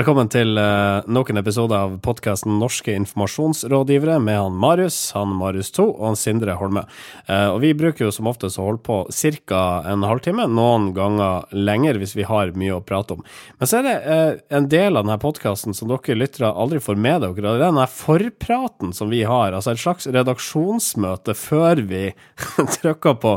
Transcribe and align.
Velkommen 0.00 0.30
til 0.32 0.56
uh, 0.56 1.02
nok 1.12 1.28
en 1.28 1.38
episode 1.42 1.76
av 1.76 1.98
podkasten 2.00 2.54
Norske 2.56 2.94
informasjonsrådgivere 3.02 4.14
med 4.24 4.38
han 4.38 4.54
Marius, 4.56 4.96
han 5.12 5.34
Marius 5.36 5.68
2 5.76 5.84
og 5.90 6.06
han 6.06 6.16
Sindre 6.16 6.54
Holme. 6.56 6.86
Uh, 7.26 7.50
og 7.50 7.58
Vi 7.66 7.74
bruker 7.76 8.06
jo 8.06 8.14
som 8.14 8.30
oftest 8.30 8.56
å 8.56 8.64
holde 8.64 8.80
på 8.86 8.96
ca. 9.44 9.60
en 9.90 10.06
halvtime, 10.08 10.46
noen 10.48 10.94
ganger 10.96 11.52
lenger 11.52 12.00
hvis 12.00 12.14
vi 12.16 12.24
har 12.24 12.54
mye 12.56 12.78
å 12.78 12.80
prate 12.80 13.18
om. 13.18 13.26
Men 13.60 13.68
så 13.68 13.82
er 13.82 13.84
det 13.90 13.96
uh, 14.06 14.40
en 14.56 14.70
del 14.72 14.96
av 14.96 15.04
denne 15.04 15.18
podkasten 15.20 15.76
som 15.76 15.92
dere 15.92 16.16
lyttere 16.16 16.48
aldri 16.48 16.80
får 16.80 16.96
med 16.96 17.26
dere. 17.26 17.36
Det 17.36 17.52
er 17.52 17.66
denne 17.66 17.88
forpraten 17.92 18.96
som 18.96 19.12
vi 19.12 19.20
har, 19.28 19.52
altså 19.52 19.74
et 19.74 19.84
slags 19.84 20.08
redaksjonsmøte 20.08 21.36
før 21.36 21.84
vi 21.92 22.06
trykker 22.78 23.20
på 23.20 23.34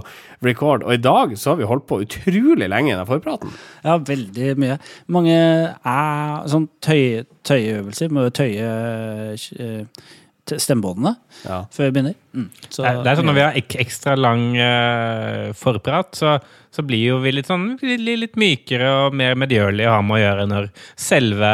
record. 0.47 0.87
Og 0.87 0.95
i 0.95 1.03
dag 1.03 1.35
så 1.35 1.51
har 1.51 1.59
vi 1.59 1.67
holdt 1.67 1.89
på 1.91 1.99
utrolig 2.05 2.71
lenge 2.71 2.93
i 2.93 2.95
den 2.95 3.11
forpraten. 3.11 3.51
Ja, 3.83 3.99
veldig 3.99 4.55
mye. 4.63 4.79
Mange 5.11 5.35
er 5.35 6.52
sånn 6.53 6.67
tøy, 6.83 7.23
tøyeøvelser 7.47 8.13
med 8.13 8.29
å 8.29 8.35
tøye 8.35 8.67
uh, 9.63 9.87
stemmebåndene 10.43 11.13
ja. 11.45 11.61
før 11.71 11.87
vi 11.87 11.93
begynner. 11.95 12.15
Mm. 12.35 12.47
Så, 12.67 12.83
det, 12.83 13.07
er 13.07 13.19
sånn 13.19 13.29
Når 13.29 13.37
vi 13.37 13.43
har 13.45 13.59
ek 13.59 13.75
ekstra 13.83 14.15
lang 14.19 14.45
uh, 14.57 15.53
forprat, 15.57 16.11
så, 16.19 16.35
så, 16.73 16.85
blir 16.85 17.13
jo 17.13 17.19
vi 17.23 17.35
litt 17.35 17.49
sånn 17.49 17.73
litt, 17.81 18.03
litt 18.03 18.39
mykere 18.39 18.91
og 19.05 19.17
mer 19.17 19.37
medgjørlige 19.39 19.91
å 19.91 19.97
ha 19.97 20.03
med 20.05 20.19
å 20.19 20.23
gjøre 20.23 20.47
når 20.51 20.69
selve 20.99 21.53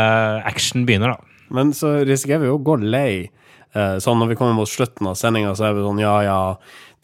action 0.49 0.87
begynner, 0.89 1.15
da. 1.15 1.45
Men 1.53 1.73
så 1.73 1.99
risikerer 2.05 2.43
vi 2.43 2.51
jo 2.51 2.59
å 2.59 2.65
gå 2.65 2.77
lei. 2.81 3.29
Uh, 3.75 3.97
sånn 4.01 4.17
når 4.21 4.33
vi 4.33 4.39
kommer 4.39 4.57
mot 4.57 4.69
slutten 4.69 5.09
av 5.11 5.17
sendinga, 5.19 5.53
så 5.57 5.69
er 5.69 5.77
vi 5.77 5.85
sånn 5.85 6.01
ja, 6.01 6.15
ja, 6.25 6.41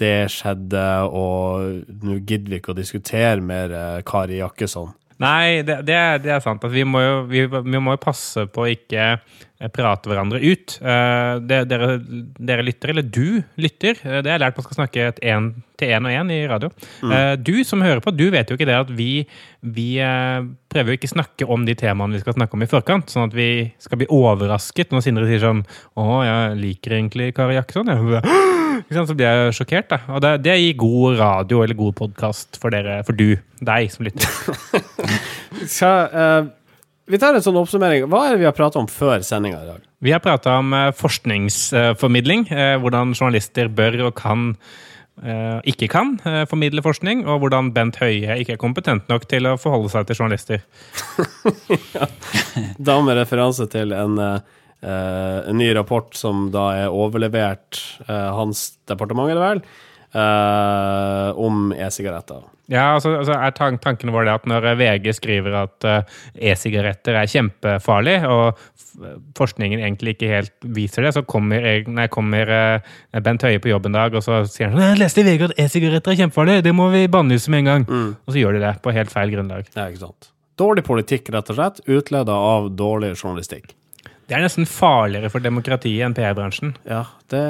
det 0.01 0.15
skjedde, 0.33 0.85
og 1.07 1.93
nå 2.03 2.19
gidder 2.19 2.49
vi 2.51 2.59
ikke 2.59 2.73
å 2.73 2.77
diskutere 2.77 3.41
mer 3.45 3.71
Kari 4.05 4.41
Jakkesson. 4.41 4.89
Nei, 5.23 5.63
det, 5.63 5.79
det, 5.87 5.95
er, 5.95 6.17
det, 6.19 6.31
er, 6.33 6.41
sant. 6.43 6.63
Altså, 6.63 6.75
vi, 6.75 6.83
må 6.83 6.99
jo, 6.99 7.19
vi, 7.29 7.45
vi, 7.47 7.79
må 7.79 7.95
jo, 7.95 8.01
passe 8.03 8.45
på 8.51 8.65
å 8.65 8.71
ikke 8.71 9.13
prate 9.71 10.09
hverandre 10.11 10.41
ut. 10.43 10.75
Det, 10.81 11.59
dere, 11.69 11.89
dere, 12.03 12.65
lytter, 12.65 12.91
eller 12.91 13.05
du 13.07 13.39
lytter, 13.61 13.99
uh, 14.03 14.19
det 14.19 14.27
har 14.27 14.35
jeg 14.35 14.43
lært 14.43 14.59
man 14.59 14.65
skal 14.67 14.79
snakke 14.81 15.05
en, 15.31 15.47
til 15.79 15.93
én 15.95 16.09
og 16.09 16.15
én 16.15 16.33
i 16.35 16.41
radio. 16.49 16.71
Mm. 17.03 17.15
Du 17.45 17.53
som 17.67 17.83
hører 17.83 18.03
på, 18.03 18.13
du 18.15 18.27
vet 18.33 18.51
jo 18.51 18.57
ikke 18.59 18.67
det 18.67 18.77
at 18.77 18.91
vi, 18.95 19.25
vi 19.63 19.87
prøver 20.71 20.91
jo 20.91 20.99
ikke 20.99 21.11
snakke 21.11 21.47
om 21.51 21.65
de 21.67 21.75
temaene 21.79 22.15
vi 22.15 22.23
skal 22.23 22.35
snakke 22.37 22.57
om 22.57 22.65
i 22.65 22.69
forkant, 22.71 23.11
sånn 23.11 23.29
at 23.29 23.35
vi 23.35 23.49
skal 23.83 24.01
bli 24.01 24.09
overrasket 24.11 24.91
når 24.91 25.05
Sindre 25.05 25.27
sier 25.29 25.43
sånn 25.43 25.63
Å, 25.99 26.05
jeg 26.27 26.59
liker 26.61 26.99
egentlig 26.99 27.31
Kari 27.35 27.57
Jakkesson. 27.59 27.91
Jeg 27.91 29.07
så 29.07 29.15
blir 29.15 29.25
jeg 29.25 29.55
sjokkert. 29.57 29.89
Da. 29.91 29.99
Og 30.15 30.21
det, 30.23 30.35
det, 30.45 30.57
gir 30.61 30.77
god 30.79 31.19
radio 31.19 31.63
eller 31.63 31.77
god 31.77 31.95
podkast 32.01 32.59
for, 32.61 32.75
for 33.07 33.17
du, 33.17 33.37
deg 33.65 33.89
som 33.93 34.05
lytter. 34.07 34.29
så, 35.77 35.91
uh, 36.11 36.51
vi 37.05 37.19
tar 37.21 37.37
en 37.37 37.43
sånn 37.43 37.59
oppsummering. 37.59 38.07
Hva 38.09 38.23
er 38.25 38.35
det 38.35 38.41
vi 38.41 38.47
har 38.49 38.55
pratet 38.57 38.79
om 38.81 38.89
før 38.89 39.21
sendinga 39.25 39.61
i 39.61 39.69
dag? 39.69 39.85
Vi 40.05 40.13
har 40.13 40.23
prata 40.23 40.57
om 40.61 40.73
uh, 40.73 40.89
forskningsformidling. 40.95 42.47
Uh, 42.49 42.75
hvordan 42.81 43.13
journalister 43.17 43.69
bør 43.71 44.07
og 44.09 44.17
kan 44.19 44.53
ikke 45.63 45.87
kan 45.87 46.09
formidle 46.51 46.81
forskning, 46.83 47.21
og 47.23 47.37
hvordan 47.39 47.69
Bent 47.71 47.95
Høie 48.01 48.35
ikke 48.41 48.57
er 48.57 48.59
kompetent 48.59 49.05
nok 49.07 49.23
til 49.31 49.47
å 49.47 49.53
forholde 49.55 49.87
seg 49.93 50.09
til 50.09 50.17
journalister. 50.19 50.65
ja. 51.95 52.09
Da 52.75 52.97
med 52.99 53.15
referanse 53.21 53.63
til 53.71 53.95
en 53.95 54.19
en 54.19 55.57
ny 55.57 55.69
rapport 55.73 56.11
som 56.19 56.49
da 56.51 56.65
er 56.81 56.91
overlevert 56.91 57.79
hans 58.11 58.73
departement, 58.91 59.31
er 59.31 59.39
det 59.39 59.45
vel, 59.45 59.63
uh, 60.15 61.31
om 61.37 61.71
e-sigaretter. 61.75 62.43
Ja, 62.71 62.95
altså, 62.95 63.11
altså 63.19 63.35
er 63.35 63.53
tank 63.53 63.83
tanken 63.83 64.09
vår 64.09 64.25
det 64.25 64.33
at 64.39 64.47
når 64.49 64.65
VG 64.79 65.11
skriver 65.13 65.53
at 65.59 65.85
e-sigaretter 66.33 67.19
er 67.19 67.29
kjempefarlig, 67.29 68.15
og 68.25 68.57
forskningen 69.37 69.83
egentlig 69.83 70.15
ikke 70.15 70.31
helt 70.31 70.53
viser 70.73 71.05
det, 71.05 71.13
så 71.13 71.21
kommer, 71.29 71.61
nei, 71.85 72.07
kommer 72.09 72.49
Bent 73.21 73.45
Høie 73.45 73.61
på 73.61 73.69
jobb 73.69 73.91
en 73.91 73.99
dag 73.99 74.17
og 74.17 74.23
så 74.25 74.39
sier 74.49 74.71
han 74.71 74.81
jeg 74.81 75.01
leste 75.03 75.21
i 75.21 75.27
VG 75.27 75.45
at 75.51 75.57
e-sigaretter 75.61 76.15
er 76.15 76.21
kjempefarlig, 76.23 76.59
det 76.65 76.73
må 76.73 76.89
vi 76.95 77.05
bannlyse 77.11 77.53
med 77.53 77.65
en 77.65 77.71
gang. 77.71 77.85
Mm. 77.85 78.11
Og 78.25 78.33
så 78.33 78.41
gjør 78.41 78.57
de 78.57 78.65
det 78.65 78.73
på 78.81 78.97
helt 78.97 79.13
feil 79.13 79.35
grunnlag. 79.35 79.69
Ja, 79.75 79.85
ikke 79.91 80.07
sant. 80.07 80.31
Dårlig 80.57 80.85
politikk, 80.87 81.29
rett 81.35 81.49
og 81.51 81.57
slett, 81.59 81.81
utleda 81.85 82.35
av 82.55 82.71
dårlig 82.79 83.13
journalistikk. 83.13 83.75
Det 84.25 84.37
er 84.37 84.41
nesten 84.41 84.65
farligere 84.65 85.29
for 85.29 85.43
demokratiet 85.43 86.01
enn 86.05 86.15
PR-bransjen. 86.17 86.73
Ja, 86.89 87.03
det 87.29 87.43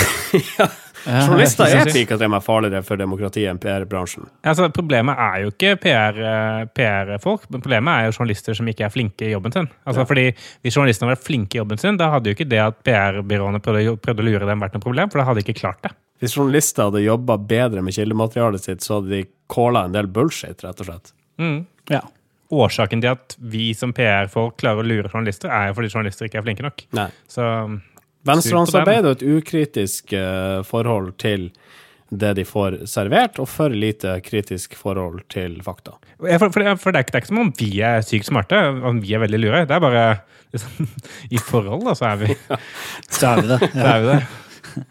ja. 0.56 0.68
Journalister 1.06 1.66
er 1.66 1.90
ikke 1.98 2.16
at 2.16 2.22
de 2.22 2.28
er 2.28 2.44
farligere 2.44 2.84
for 2.86 3.00
demokratiet 3.00 3.50
enn 3.50 3.60
PR-bransjen. 3.62 4.28
Altså, 4.46 4.68
problemet 4.74 5.18
er 5.18 5.42
jo 5.44 5.52
ikke 5.52 5.74
PR-folk, 5.82 7.48
PR 7.48 7.52
men 7.52 7.64
problemet 7.64 7.92
er 7.92 8.08
jo 8.08 8.14
journalister 8.16 8.58
som 8.58 8.70
ikke 8.70 8.86
er 8.86 8.94
flinke 8.94 9.26
i 9.26 9.32
jobben 9.32 9.54
sin. 9.54 9.68
Altså, 9.82 10.04
ja. 10.04 10.08
fordi 10.08 10.26
Hvis 10.62 10.78
journalistene 10.78 11.08
hadde 11.08 11.18
vært 11.18 11.26
flinke 11.26 11.58
i 11.58 11.62
jobben 11.62 11.82
sin, 11.82 11.98
da 12.00 12.12
hadde 12.14 12.30
jo 12.30 12.38
ikke 12.38 12.48
det 12.50 12.62
at 12.62 12.80
PR-byråene 12.86 13.62
prøvde, 13.64 13.98
prøvde, 14.02 14.24
å 14.24 14.30
lure 14.30 14.48
dem, 14.48 14.64
vært 14.64 14.78
noe 14.78 14.86
problem, 14.86 15.12
for 15.12 15.22
da 15.22 15.28
hadde 15.28 15.42
de 15.42 15.46
ikke 15.48 15.60
klart 15.60 15.82
det. 15.86 15.92
Hvis 16.22 16.38
journalister 16.38 16.86
hadde 16.86 17.02
jobba 17.02 17.36
bedre 17.50 17.82
med 17.82 17.96
kildematerialet 17.96 18.70
sitt, 18.70 18.86
så 18.86 19.00
hadde 19.00 19.16
de 19.16 19.22
calla 19.52 19.86
en 19.88 19.94
del 19.96 20.10
bullshit, 20.10 20.62
rett 20.62 20.82
og 20.84 20.90
slett. 20.90 21.14
Mm. 21.42 21.62
Ja 21.90 22.04
årsaken 22.52 23.02
til 23.02 23.14
at 23.14 23.36
vi 23.52 23.70
som 23.76 23.94
PR-folk 23.96 24.58
klarer 24.60 24.82
å 24.82 24.86
lure 24.86 25.10
journalister, 25.10 25.52
er 25.52 25.70
jo 25.70 25.78
fordi 25.78 25.92
journalister 25.92 26.28
ikke 26.28 26.42
er 26.42 26.46
flinke 26.46 26.66
nok. 26.66 26.84
Nei. 26.96 27.08
Så 27.30 27.46
Venstrehåndsarbeid 28.28 29.06
og 29.08 29.16
et 29.16 29.24
ukritisk 29.38 30.14
uh, 30.14 30.62
forhold 30.66 31.14
til 31.22 31.50
det 32.12 32.34
de 32.36 32.44
får 32.44 32.82
servert, 32.90 33.38
og 33.40 33.48
for 33.48 33.72
lite 33.72 34.18
kritisk 34.24 34.76
forhold 34.76 35.22
til 35.32 35.56
fakta. 35.64 35.94
For, 36.20 36.50
for, 36.52 36.68
for 36.76 36.92
det, 36.92 37.00
er, 37.00 37.08
ikke 37.08 37.30
som 37.30 37.40
om 37.46 37.52
vi 37.56 37.70
er 37.80 38.04
sykt 38.04 38.28
smarte, 38.28 38.58
om 38.84 39.00
vi 39.00 39.14
er 39.16 39.22
veldig 39.24 39.40
lure. 39.40 39.62
Det 39.68 39.76
er 39.76 39.82
bare 39.82 40.04
liksom, 40.52 40.90
I 41.32 41.40
forhold, 41.40 41.86
da, 41.88 41.96
så 41.96 42.10
er 42.12 42.20
vi 42.20 42.36
Så 43.16 43.32
er 43.32 43.40
vi 43.40 43.52
det. 43.54 43.60
Ja. 43.78 43.94
er 43.94 44.02
vi, 44.02 44.10
det. 44.10 44.84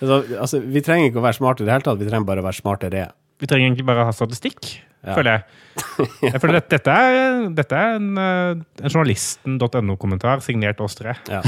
altså, 0.00 0.20
altså, 0.40 0.60
vi 0.76 0.84
trenger 0.84 1.10
ikke 1.10 1.22
å 1.22 1.26
være 1.26 1.40
smarte 1.40 1.64
i 1.64 1.68
det 1.68 1.74
hele 1.78 1.88
tatt, 1.88 2.02
vi 2.02 2.10
trenger 2.10 2.28
bare 2.28 2.44
å 2.44 2.48
være 2.50 2.60
smartere. 2.60 3.06
Vi 3.40 3.48
trenger 3.48 3.70
egentlig 3.70 3.88
bare 3.88 4.04
å 4.04 4.10
ha 4.10 4.16
statistikk 4.16 4.76
ja. 5.04 5.14
føler 5.14 5.36
jeg. 5.36 5.44
jeg 6.32 6.40
føler 6.40 6.58
at 6.62 6.68
dette, 6.72 6.92
er, 6.96 7.40
dette 7.56 7.78
er 7.78 7.98
en, 7.98 8.08
eh, 8.20 8.62
en 8.80 8.92
journalisten.no-kommentar 8.92 10.42
signert 10.44 10.80
oss 10.84 10.96
tre. 10.98 11.16
Ja. 11.30 11.42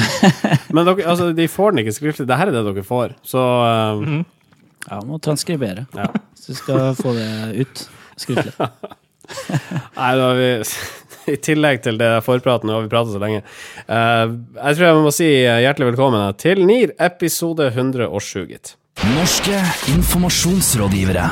Men 0.75 0.85
dere, 0.85 1.07
altså, 1.09 1.31
de 1.37 1.49
får 1.51 1.75
den 1.75 1.85
ikke 1.85 1.97
skriftlig. 1.97 2.29
Dette 2.29 2.39
er 2.45 2.53
det 2.53 2.65
dere 2.69 2.85
får, 2.87 3.17
så 3.27 3.45
uh, 3.65 4.05
mm. 4.05 4.25
Ja, 4.89 5.03
må 5.05 5.19
transkribere. 5.21 5.89
Ja. 5.97 6.09
Så 6.39 6.55
du 6.55 6.61
skal 6.61 6.95
få 6.97 7.13
det 7.17 7.29
ut 7.65 7.85
skriftlig. 8.21 8.55
Nei, 9.99 10.13
da 10.17 10.31
har 10.31 10.39
vi 10.39 10.51
i 11.29 11.37
tillegg 11.45 11.83
til 11.85 11.99
det 12.01 12.13
forpraten, 12.25 12.71
har 12.73 12.85
vi 12.87 12.93
pratet 12.93 13.17
så 13.17 13.21
lenge. 13.21 13.43
Uh, 13.85 14.39
jeg 14.63 14.79
tror 14.79 14.87
jeg 14.87 15.05
må 15.05 15.15
si 15.15 15.31
hjertelig 15.45 15.93
velkommen 15.93 16.41
til 16.41 16.65
NIR 16.69 16.95
episode 17.11 17.69
107, 17.75 18.45
gitt. 18.49 18.77
Norske 19.15 19.61
informasjonsrådgivere. 19.93 21.31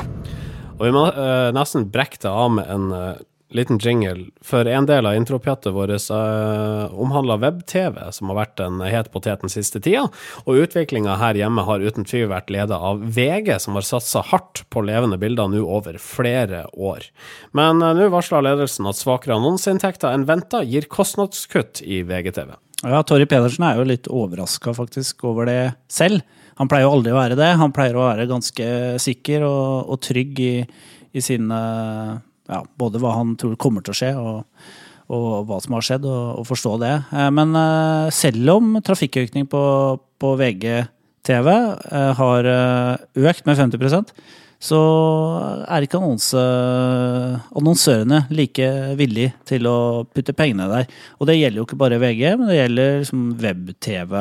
Og 0.76 0.84
vi 0.84 0.92
må 0.94 1.06
uh, 1.08 1.48
nesten 1.56 1.88
brekke 1.92 2.20
det 2.22 2.30
av 2.30 2.52
med 2.52 2.68
en 2.68 2.92
uh, 2.92 3.16
liten 3.54 3.78
jingle, 3.78 4.26
for 4.44 4.68
en 4.68 4.88
del 4.88 5.06
av 5.06 5.16
intropjattet 5.16 5.72
vårt 5.72 6.10
uh, 6.10 6.92
omhandler 7.00 7.40
web-TV, 7.40 8.00
som 8.12 8.32
har 8.32 8.40
vært 8.40 8.62
en 8.64 8.82
het 8.84 9.08
potet 9.14 9.44
den 9.44 9.52
siste 9.52 9.80
tida. 9.80 10.06
Og 10.44 10.66
utviklinga 10.66 11.16
her 11.22 11.38
hjemme 11.38 11.64
har 11.68 11.84
uten 11.84 12.04
tvil 12.08 12.28
vært 12.32 12.52
leda 12.52 12.78
av 12.90 13.00
VG, 13.16 13.54
som 13.62 13.78
har 13.78 13.86
satsa 13.86 14.24
hardt 14.32 14.66
på 14.72 14.84
levende 14.84 15.18
bilder 15.22 15.48
nå 15.52 15.62
over 15.64 15.96
flere 16.02 16.66
år. 16.74 17.08
Men 17.56 17.80
uh, 17.84 17.94
nå 17.96 18.10
varsla 18.12 18.42
ledelsen 18.44 18.88
at 18.90 19.00
svakere 19.00 19.38
annonseinntekter 19.38 20.12
enn 20.12 20.28
venta 20.28 20.64
gir 20.66 20.90
kostnadskutt 20.92 21.84
i 21.86 22.02
VGTV. 22.06 22.56
Ja, 22.84 23.00
Torry 23.08 23.24
Pedersen 23.24 23.64
er 23.64 23.78
jo 23.78 23.86
litt 23.88 24.10
overraska 24.12 24.74
faktisk 24.76 25.24
over 25.24 25.48
det 25.48 25.60
selv. 25.88 26.20
Han 26.60 26.70
pleier 26.70 26.86
jo 26.86 26.94
aldri 26.96 27.12
å 27.12 27.18
være 27.18 27.36
det. 27.38 27.50
Han 27.60 27.74
pleier 27.76 27.98
å 27.98 28.06
være 28.06 28.28
ganske 28.30 28.66
sikker 29.02 29.44
og, 29.44 29.92
og 29.92 30.00
trygg 30.04 30.40
i, 30.40 30.54
i 31.16 31.24
sine 31.24 31.60
ja, 32.46 32.60
Både 32.78 33.00
hva 33.02 33.16
han 33.16 33.34
tror 33.40 33.56
kommer 33.60 33.82
til 33.82 33.92
å 33.92 33.98
skje, 33.98 34.12
og, 34.16 34.66
og 35.10 35.28
hva 35.48 35.60
som 35.62 35.74
har 35.76 35.86
skjedd, 35.86 36.06
og, 36.06 36.24
og 36.40 36.48
forstå 36.48 36.74
det. 36.82 36.94
Eh, 37.10 37.30
men 37.34 37.54
eh, 37.58 38.08
selv 38.14 38.56
om 38.56 38.76
trafikkøkning 38.86 39.48
på, 39.50 39.62
på 40.22 40.34
VGTV 40.40 41.52
eh, 41.52 42.10
har 42.20 42.50
økt 42.54 43.48
med 43.48 43.58
50% 43.58 44.14
så 44.66 44.78
er 45.68 45.84
ikke 45.84 45.98
annonse, 46.00 46.40
annonsørene 47.60 48.22
like 48.32 48.68
villige 48.96 49.34
til 49.48 49.68
å 49.68 49.78
putte 50.08 50.32
pengene 50.36 50.68
der. 50.70 50.86
Og 51.20 51.28
det 51.28 51.36
gjelder 51.36 51.60
jo 51.60 51.66
ikke 51.66 51.78
bare 51.82 51.98
VG, 52.00 52.22
men 52.38 52.48
det 52.48 52.56
gjelder 52.56 52.94
liksom 53.02 53.26
web-TV 53.42 54.14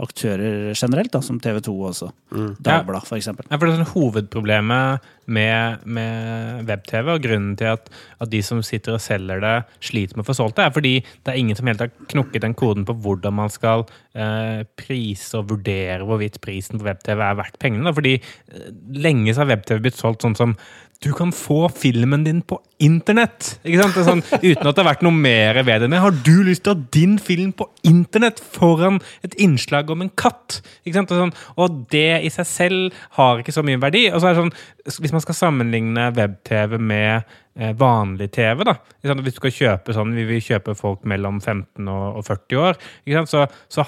aktører 0.00 0.72
generelt, 0.72 1.12
da, 1.14 1.20
som 1.24 1.38
TV 1.42 1.60
2 1.66 1.74
også. 1.90 2.10
Mm. 2.32 2.50
Dagbladet, 2.64 3.08
f.eks. 3.08 3.28
Ja, 3.30 3.56
for 3.56 3.66
det 3.66 3.72
er 3.72 3.80
sånn 3.80 3.92
hovedproblemet 3.92 5.08
med, 5.30 5.84
med 5.84 6.66
web-TV, 6.68 7.12
og 7.14 7.24
grunnen 7.24 7.54
til 7.60 7.70
at, 7.74 7.88
at, 8.18 8.30
de 8.32 8.42
som 8.44 8.62
sitter 8.66 8.96
og 8.96 9.04
selger 9.04 9.42
det, 9.44 9.54
sliter 9.84 10.18
med 10.18 10.24
å 10.24 10.30
få 10.30 10.36
solgt 10.40 10.58
det, 10.58 10.66
er 10.66 10.76
fordi 10.76 10.94
det 11.00 11.32
er 11.32 11.40
ingen 11.40 11.58
som 11.58 11.70
helt 11.70 11.84
har 11.84 11.92
knukket 12.12 12.46
den 12.46 12.56
koden 12.58 12.86
på 12.88 12.96
hvordan 13.04 13.36
man 13.38 13.52
skal 13.52 13.86
eh, 14.14 14.66
prise 14.80 15.38
og 15.38 15.50
vurdere 15.54 16.06
hvorvidt 16.08 16.40
prisen 16.44 16.80
på 16.80 16.88
web-TV 16.88 17.24
er 17.26 17.40
verdt 17.40 17.60
pengene. 17.62 17.88
Da. 17.88 17.96
Fordi 17.96 18.16
eh, 18.18 18.70
lenge 19.00 19.34
så 19.34 19.44
har 19.44 19.52
web-TV 19.54 19.84
blitt 19.86 20.00
solgt 20.00 20.26
sånn 20.26 20.38
som 20.38 20.56
du 21.00 21.12
kan 21.16 21.30
få 21.32 21.64
filmen 21.72 22.26
din 22.26 22.42
på 22.44 22.58
internett! 22.84 23.54
Ikke 23.64 23.80
sant? 23.80 23.96
Sånn, 24.04 24.22
uten 24.50 24.68
at 24.68 24.74
det 24.74 24.82
har 24.82 24.88
vært 24.90 25.04
noe 25.06 25.16
mer 25.16 25.56
ved 25.64 25.86
det. 25.86 26.00
Har 26.02 26.12
du 26.12 26.34
lyst 26.44 26.66
til 26.66 26.74
å 26.74 26.76
ha 26.76 26.88
din 26.92 27.14
film 27.20 27.54
på 27.56 27.70
internett 27.88 28.40
foran 28.40 29.00
et 29.24 29.36
innslag 29.40 29.88
om 29.94 30.04
en 30.04 30.12
katt? 30.18 30.60
Ikke 30.84 30.98
sant? 30.98 31.12
Og, 31.14 31.24
sånn, 31.24 31.34
og 31.60 31.84
det 31.92 32.22
i 32.26 32.32
seg 32.32 32.48
selv 32.48 33.02
har 33.18 33.42
ikke 33.42 33.54
så 33.54 33.64
mye 33.66 33.80
verdi. 33.82 34.06
Og 34.10 34.20
så 34.20 34.30
er 34.30 34.36
det 34.36 34.44
sånn, 34.44 34.98
Hvis 35.00 35.12
man 35.14 35.22
skal 35.22 35.38
sammenligne 35.38 36.10
web-TV 36.16 36.78
med 36.80 37.28
vanlig 37.54 38.30
TV. 38.32 38.62
da. 38.64 38.76
Hvis 39.02 39.34
du 39.34 39.40
skal 39.40 39.52
kjøpe 39.52 39.94
sånn, 39.96 40.14
Vi 40.14 40.24
vil 40.24 40.40
kjøpe 40.40 40.74
folk 40.78 41.02
mellom 41.04 41.40
15 41.40 41.88
og 41.88 42.22
40 42.24 42.60
år. 42.60 42.78
Så, 43.26 43.44
så 43.68 43.84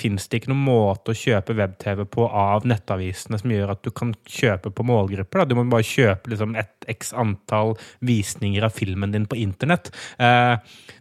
fins 0.00 0.28
det 0.28 0.40
ikke 0.40 0.52
noen 0.52 0.64
måte 0.64 1.12
å 1.12 1.18
kjøpe 1.18 1.56
web-TV 1.58 2.04
på 2.08 2.26
av 2.26 2.66
nettavisene 2.66 3.38
som 3.38 3.52
gjør 3.52 3.74
at 3.74 3.82
du 3.84 3.90
kan 3.94 4.14
kjøpe 4.26 4.72
på 4.74 4.86
målgrupper. 4.86 5.42
Da. 5.42 5.48
Du 5.48 5.56
må 5.58 5.66
bare 5.70 5.86
kjøpe 5.86 6.32
liksom, 6.32 6.56
et 6.58 6.88
x 6.90 7.12
antall 7.18 7.76
visninger 8.00 8.64
av 8.64 8.74
filmen 8.74 9.12
din 9.14 9.28
på 9.28 9.38
internett. 9.40 9.92
Eh, 10.18 10.56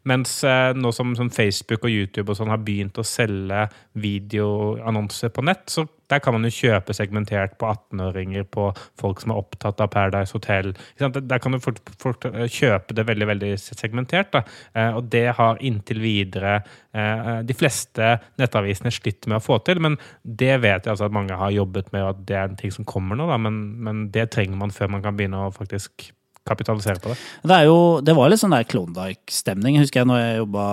mens 0.09 0.35
eh, 0.47 0.73
nå 0.77 0.91
som, 0.95 1.15
som, 1.17 1.31
Facebook 1.31 1.85
og 1.85 1.93
YouTube 1.93 2.31
og 2.31 2.39
sånn 2.39 2.51
har 2.51 2.61
begynt 2.65 2.99
å 2.99 3.07
selge 3.07 3.67
videoannonser 4.01 5.33
på 5.33 5.45
nett, 5.47 5.67
så 5.71 5.85
der 6.11 6.21
kan 6.23 6.35
man 6.35 6.45
jo 6.47 6.51
kjøpe 6.53 6.95
segmentert 6.95 7.57
på 7.61 7.69
18-åringer, 7.71 8.45
på 8.51 8.69
folk 8.99 9.21
som 9.23 9.33
er 9.33 9.41
opptatt 9.41 9.81
av 9.83 9.91
Paradise 9.93 10.35
Hotel. 10.35 10.73
Der 10.99 11.41
kan 11.41 11.55
du 11.55 11.61
fort, 11.63 11.81
fort 12.01 12.27
eh, 12.29 12.47
kjøpe 12.51 12.95
det 12.97 13.07
veldig 13.07 13.29
veldig 13.33 13.51
segmentert. 13.63 14.31
Da. 14.35 14.43
Eh, 14.75 14.91
og 14.99 15.09
det 15.13 15.27
har 15.37 15.61
inntil 15.63 16.01
videre 16.03 16.59
eh, 16.93 17.33
de 17.47 17.57
fleste 17.57 18.15
nettavisene 18.41 18.93
slitt 18.93 19.27
med 19.27 19.39
å 19.39 19.43
få 19.43 19.61
til. 19.65 19.81
Men 19.83 19.97
det 20.23 20.57
vet 20.63 20.85
jeg 20.85 20.95
altså 20.95 21.07
at 21.07 21.15
mange 21.15 21.37
har 21.37 21.55
jobbet 21.55 21.91
med, 21.95 22.05
og 22.05 22.15
at 22.15 22.25
det 22.27 22.39
er 22.39 22.49
en 22.49 22.59
ting 22.59 22.73
som 22.75 22.87
kommer 22.87 23.19
nå. 23.19 23.29
Men, 23.47 23.61
men 23.83 24.07
det 24.13 24.29
trenger 24.35 24.59
man 24.59 24.75
før 24.75 24.91
man 24.97 25.05
kan 25.05 25.17
begynne 25.17 25.47
å 25.47 25.53
faktisk 25.55 26.11
kapitalisere 26.47 27.01
på 27.01 27.13
det. 27.13 27.17
Det, 27.47 27.63
jo, 27.67 27.77
det 28.03 28.15
var 28.17 28.31
litt 28.31 28.41
sånn 28.41 28.53
der 28.55 28.67
Klondyke-stemning, 28.69 29.77
husker 29.81 30.01
jeg 30.01 30.09
når 30.09 30.21
jeg 30.23 30.39
jobba 30.41 30.67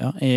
ja, 0.00 0.12
i 0.24 0.34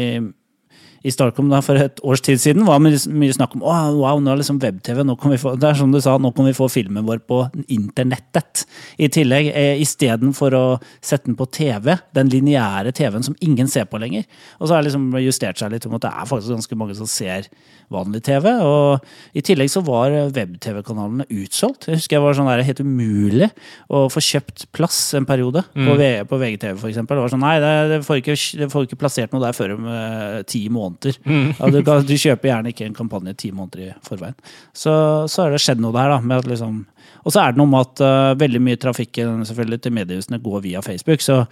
i 1.04 1.12
Starcom 1.12 1.50
da, 1.52 1.60
for 1.64 1.80
et 1.80 2.00
års 2.08 2.24
tid 2.24 2.40
siden 2.40 2.64
var 2.68 2.80
mye, 2.84 2.96
mye 3.12 3.36
snakk 3.36 3.58
om 3.58 3.66
oh, 3.68 3.90
wow, 4.00 4.22
nå 4.24 4.32
er 4.32 4.40
liksom 4.40 4.62
web-TV. 4.64 5.04
nå 5.04 5.18
kan 5.20 5.34
vi 5.34 5.40
få, 5.42 5.56
Det 5.60 5.68
er 5.68 5.80
som 5.80 5.92
du 5.92 6.00
sa, 6.04 6.16
nå 6.18 6.32
kan 6.36 6.48
vi 6.48 6.56
få 6.56 6.70
filmen 6.72 7.04
vår 7.08 7.20
på 7.28 7.42
internettet. 7.68 8.64
I 8.98 9.10
tillegg, 9.12 9.52
eh, 9.52 9.82
istedenfor 9.84 10.56
å 10.56 10.64
sette 11.04 11.28
den 11.28 11.38
på 11.40 11.50
TV, 11.52 11.98
den 12.16 12.32
lineære 12.32 12.94
TV-en 12.96 13.28
som 13.28 13.36
ingen 13.44 13.68
ser 13.68 13.90
på 13.92 14.00
lenger. 14.00 14.24
Og 14.60 14.68
så 14.68 14.76
har 14.76 14.84
det 14.84 14.92
liksom 14.92 15.12
justert 15.20 15.60
seg 15.60 15.74
litt 15.76 15.88
om 15.90 15.98
at 16.00 16.06
det 16.08 16.14
er 16.14 16.30
faktisk 16.30 16.56
ganske 16.56 16.80
mange 16.80 16.96
som 16.96 17.10
ser 17.10 17.52
vanlig 17.92 18.24
TV. 18.24 18.48
Og 18.64 19.36
i 19.36 19.44
tillegg 19.46 19.72
så 19.74 19.84
var 19.84 20.16
web-TV-kanalene 20.34 21.28
utsolgt. 21.44 21.90
Jeg 21.90 22.00
husker 22.00 22.18
jeg 22.18 22.24
var 22.24 22.40
sånn 22.40 22.48
der, 22.48 22.64
helt 22.64 22.84
umulig 22.84 23.52
å 23.92 24.06
få 24.14 24.24
kjøpt 24.24 24.70
plass 24.76 25.02
en 25.18 25.28
periode 25.28 25.66
mm. 25.74 25.84
på, 25.90 26.00
på 26.32 26.42
VGTV, 26.46 26.80
for 26.80 26.94
eksempel. 26.94 27.20
Det 27.20 27.28
var 27.28 27.36
sånn, 27.36 27.44
nei, 27.44 27.58
det, 27.64 27.74
det, 27.92 28.02
får 28.08 28.24
ikke, 28.24 28.40
det, 28.64 28.72
får 28.72 28.88
ikke, 28.88 29.02
plassert 29.04 29.36
noe 29.36 29.44
der 29.44 29.58
før 29.58 29.76
om 29.76 29.92
uh, 29.92 30.42
ti 30.48 30.64
måneder 30.72 30.93
måneder. 30.94 31.20
Mm. 31.26 31.52
Ja, 31.60 31.70
du, 31.74 32.08
du, 32.08 32.16
kjøper 32.16 32.52
gjerne 32.54 32.74
ikke 32.74 32.88
en 32.88 32.98
kampanje 32.98 33.36
ti 33.44 33.52
måneder 33.52 33.90
i 33.90 33.92
forveien. 34.06 34.38
Så, 34.72 34.94
så 35.28 35.46
har 35.46 35.54
det 35.54 35.62
skjedd 35.64 35.84
noe 35.84 35.96
der. 35.96 36.14
da, 36.14 36.22
med 36.24 36.44
at 36.44 36.50
liksom 36.54 36.84
og 37.24 37.32
så 37.32 37.44
er 37.44 37.54
det 37.54 37.62
noe 37.62 37.72
med 37.72 37.86
at 37.86 38.04
uh, 38.04 38.40
veldig 38.40 38.60
mye 38.64 38.80
trafikken 38.80 39.46
selvfølgelig 39.48 39.80
til 39.84 39.96
mediehusene 39.96 40.42
går 40.44 40.66
via 40.66 40.82
Facebook. 40.84 41.24
Så 41.24 41.44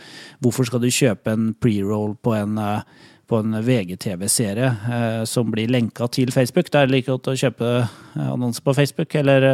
hvorfor 0.44 0.68
skal 0.68 0.84
du 0.84 0.90
kjøpe 0.92 1.32
en 1.32 1.54
pre-roll 1.56 2.18
på 2.20 2.36
en, 2.36 2.60
uh, 2.60 3.08
på 3.32 3.40
en 3.40 3.56
VGTV-serie 3.64 4.68
eh, 4.92 5.22
som 5.30 5.48
blir 5.54 5.72
lenka 5.72 6.10
til 6.12 6.34
Facebook? 6.36 6.68
Det 6.68 6.82
er 6.82 6.92
like 6.92 7.08
godt 7.08 7.30
å 7.32 7.38
kjøpe 7.40 7.70
annonser 8.20 8.66
på 8.66 8.74
Facebook 8.76 9.16
eller 9.16 9.46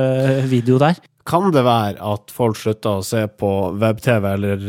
video 0.50 0.80
der. 0.82 0.98
Kan 1.30 1.52
det 1.54 1.62
være 1.62 2.02
at 2.02 2.34
folk 2.34 2.58
slutter 2.58 2.98
å 2.98 3.06
se 3.06 3.22
på 3.30 3.52
web-TV 3.78 4.26
eller 4.32 4.66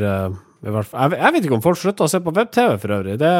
jeg 0.58 1.32
vet 1.34 1.44
ikke 1.44 1.54
om 1.54 1.62
folk 1.62 1.78
slutter 1.78 2.08
å 2.08 2.10
se 2.10 2.18
på 2.22 2.32
web-TV 2.34 2.72
for 2.82 2.94
øvrig. 2.96 3.14
Det 3.20 3.34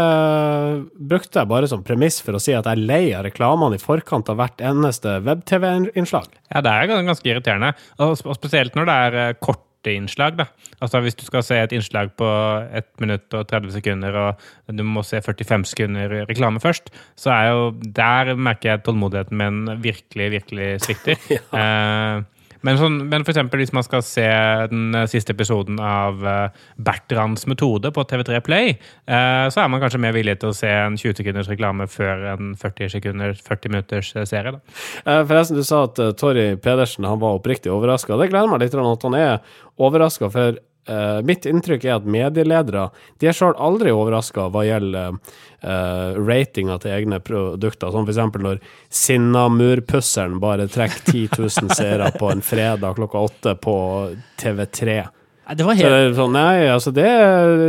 brukte 1.11 1.41
jeg 1.41 1.51
bare 1.51 1.71
som 1.71 1.83
premiss 1.87 2.21
for 2.23 2.39
å 2.39 2.43
si 2.43 2.55
at 2.55 2.69
jeg 2.69 2.79
er 2.79 2.85
lei 2.91 3.03
av 3.19 3.25
reklamene 3.27 3.75
i 3.75 3.83
forkant 3.83 4.31
av 4.31 4.39
hvert 4.39 4.63
eneste 4.63 5.17
web-TV-innslag. 5.27 6.29
Ja, 6.53 6.63
det 6.63 6.75
er 6.75 6.93
ganske 7.09 7.27
irriterende. 7.27 7.73
Og 8.05 8.15
spesielt 8.23 8.79
når 8.79 8.87
det 8.87 8.97
er 9.09 9.19
eh, 9.25 9.35
korte 9.43 9.97
innslag. 9.97 10.39
da. 10.39 10.47
Altså 10.79 11.03
Hvis 11.03 11.19
du 11.19 11.27
skal 11.27 11.43
se 11.43 11.59
et 11.59 11.75
innslag 11.75 12.15
på 12.19 12.31
1 12.71 13.03
minutt 13.03 13.35
og 13.35 13.51
30 13.51 13.75
sekunder, 13.81 14.23
og 14.23 14.79
du 14.79 14.87
må 14.87 15.03
se 15.03 15.19
45 15.19 15.67
sekunder 15.73 16.21
reklame 16.31 16.63
først, 16.63 16.93
så 17.19 17.35
er 17.35 17.51
jo 17.51 17.71
Der 17.83 18.35
merker 18.39 18.77
jeg 18.77 18.87
tålmodigheten 18.87 19.43
min 19.43 19.83
virkelig, 19.83 20.31
virkelig 20.39 20.71
svikter. 20.87 21.19
ja. 21.35 21.43
eh, 21.51 22.38
men, 22.67 22.79
sånn, 22.81 22.99
men 23.11 23.25
for 23.27 23.35
eksempel 23.35 23.63
hvis 23.63 23.75
man 23.77 23.87
skal 23.87 24.03
se 24.07 24.27
den 24.73 24.97
eh, 24.97 25.07
siste 25.11 25.35
episoden 25.37 25.79
av 25.83 26.23
uh, 26.25 26.65
Bertrands 26.77 27.47
metode 27.51 27.93
på 27.95 28.05
TV3 28.11 28.41
Play, 28.47 28.77
uh, 29.11 29.47
så 29.53 29.63
er 29.63 29.73
man 29.73 29.83
kanskje 29.83 30.03
mer 30.03 30.17
villig 30.17 30.39
til 30.43 30.53
å 30.53 30.57
se 30.57 30.71
en 30.71 30.99
20 30.99 31.21
sekunders 31.21 31.51
reklame 31.51 31.89
før 31.91 32.27
en 32.35 32.55
40, 32.59 32.93
sekunders, 32.97 33.43
40 33.47 33.75
minutters 33.75 34.13
serie. 34.29 34.57
Da. 34.57 35.19
Forresten, 35.29 35.59
du 35.59 35.67
sa 35.67 35.85
at 35.89 36.01
Torry 36.21 36.51
Pedersen 36.63 37.07
han 37.09 37.21
var 37.23 37.39
oppriktig 37.39 37.73
overraska. 37.73 38.17
Det 38.19 38.31
gleder 38.33 38.51
meg 38.51 38.65
litt 38.65 38.79
at 38.79 39.07
han 39.09 39.19
er 39.19 39.39
overraska, 39.79 40.31
for 40.33 40.59
Uh, 40.89 41.19
mitt 41.27 41.45
inntrykk 41.45 41.85
er 41.85 41.99
at 41.99 42.07
medieledere 42.09 42.87
de 43.21 43.29
er 43.29 43.37
sjøl 43.37 43.53
aldri 43.61 43.93
overraska 43.93 44.47
hva 44.55 44.63
gjelder 44.65 45.19
uh, 45.19 46.17
ratinga 46.17 46.79
til 46.81 46.95
egne 46.95 47.19
produkter. 47.21 47.93
Som 47.93 48.09
f.eks. 48.09 48.41
når 48.47 48.63
Sinnamurpusseren 48.89 50.39
bare 50.41 50.69
trekker 50.73 51.13
10 51.13 51.29
000 51.37 51.77
seere 51.77 52.09
på 52.17 52.33
en 52.33 52.45
fredag 52.45 52.97
klokka 52.97 53.27
åtte 53.29 53.55
på 53.61 53.77
TV3. 54.41 55.03
Det 55.57 55.65
var 55.65 55.79
helt... 55.79 55.89
Så, 55.89 56.17
sånn, 56.19 56.35
nei, 56.37 56.67
altså 56.69 56.91
det, 56.93 57.07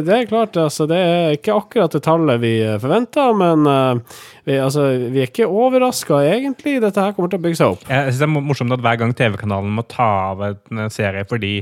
det, 0.04 0.12
er 0.12 0.26
klart, 0.28 0.58
altså 0.60 0.84
det 0.90 0.98
er 1.00 1.38
ikke 1.38 1.56
akkurat 1.56 1.94
det 1.96 2.02
tallet 2.04 2.42
vi 2.42 2.52
eh, 2.60 2.76
forventa, 2.81 3.30
men 3.40 3.64
uh, 3.64 4.18
vi, 4.44 4.58
altså, 4.60 4.90
vi, 5.06 5.22
er 5.22 5.30
ikke 5.30 5.48
overraska, 5.48 6.20
egentlig. 6.28 6.81
Dette 6.84 7.06
her 7.06 7.16
kommer 7.16 7.31
til 7.31 7.40
å 7.40 7.46
bygge 7.46 7.60
seg 7.62 7.78
opp. 7.78 7.86
Jeg 7.88 8.10
synes 8.10 8.20
Det 8.20 8.28
er 8.28 8.48
morsomt 8.50 8.76
at 8.76 8.84
hver 8.84 9.00
gang 9.00 9.16
TV-kanalen 9.16 9.72
må 9.78 9.86
ta 9.88 10.10
av 10.34 10.44
en 10.50 10.92
serie 10.92 11.24
fordi, 11.30 11.54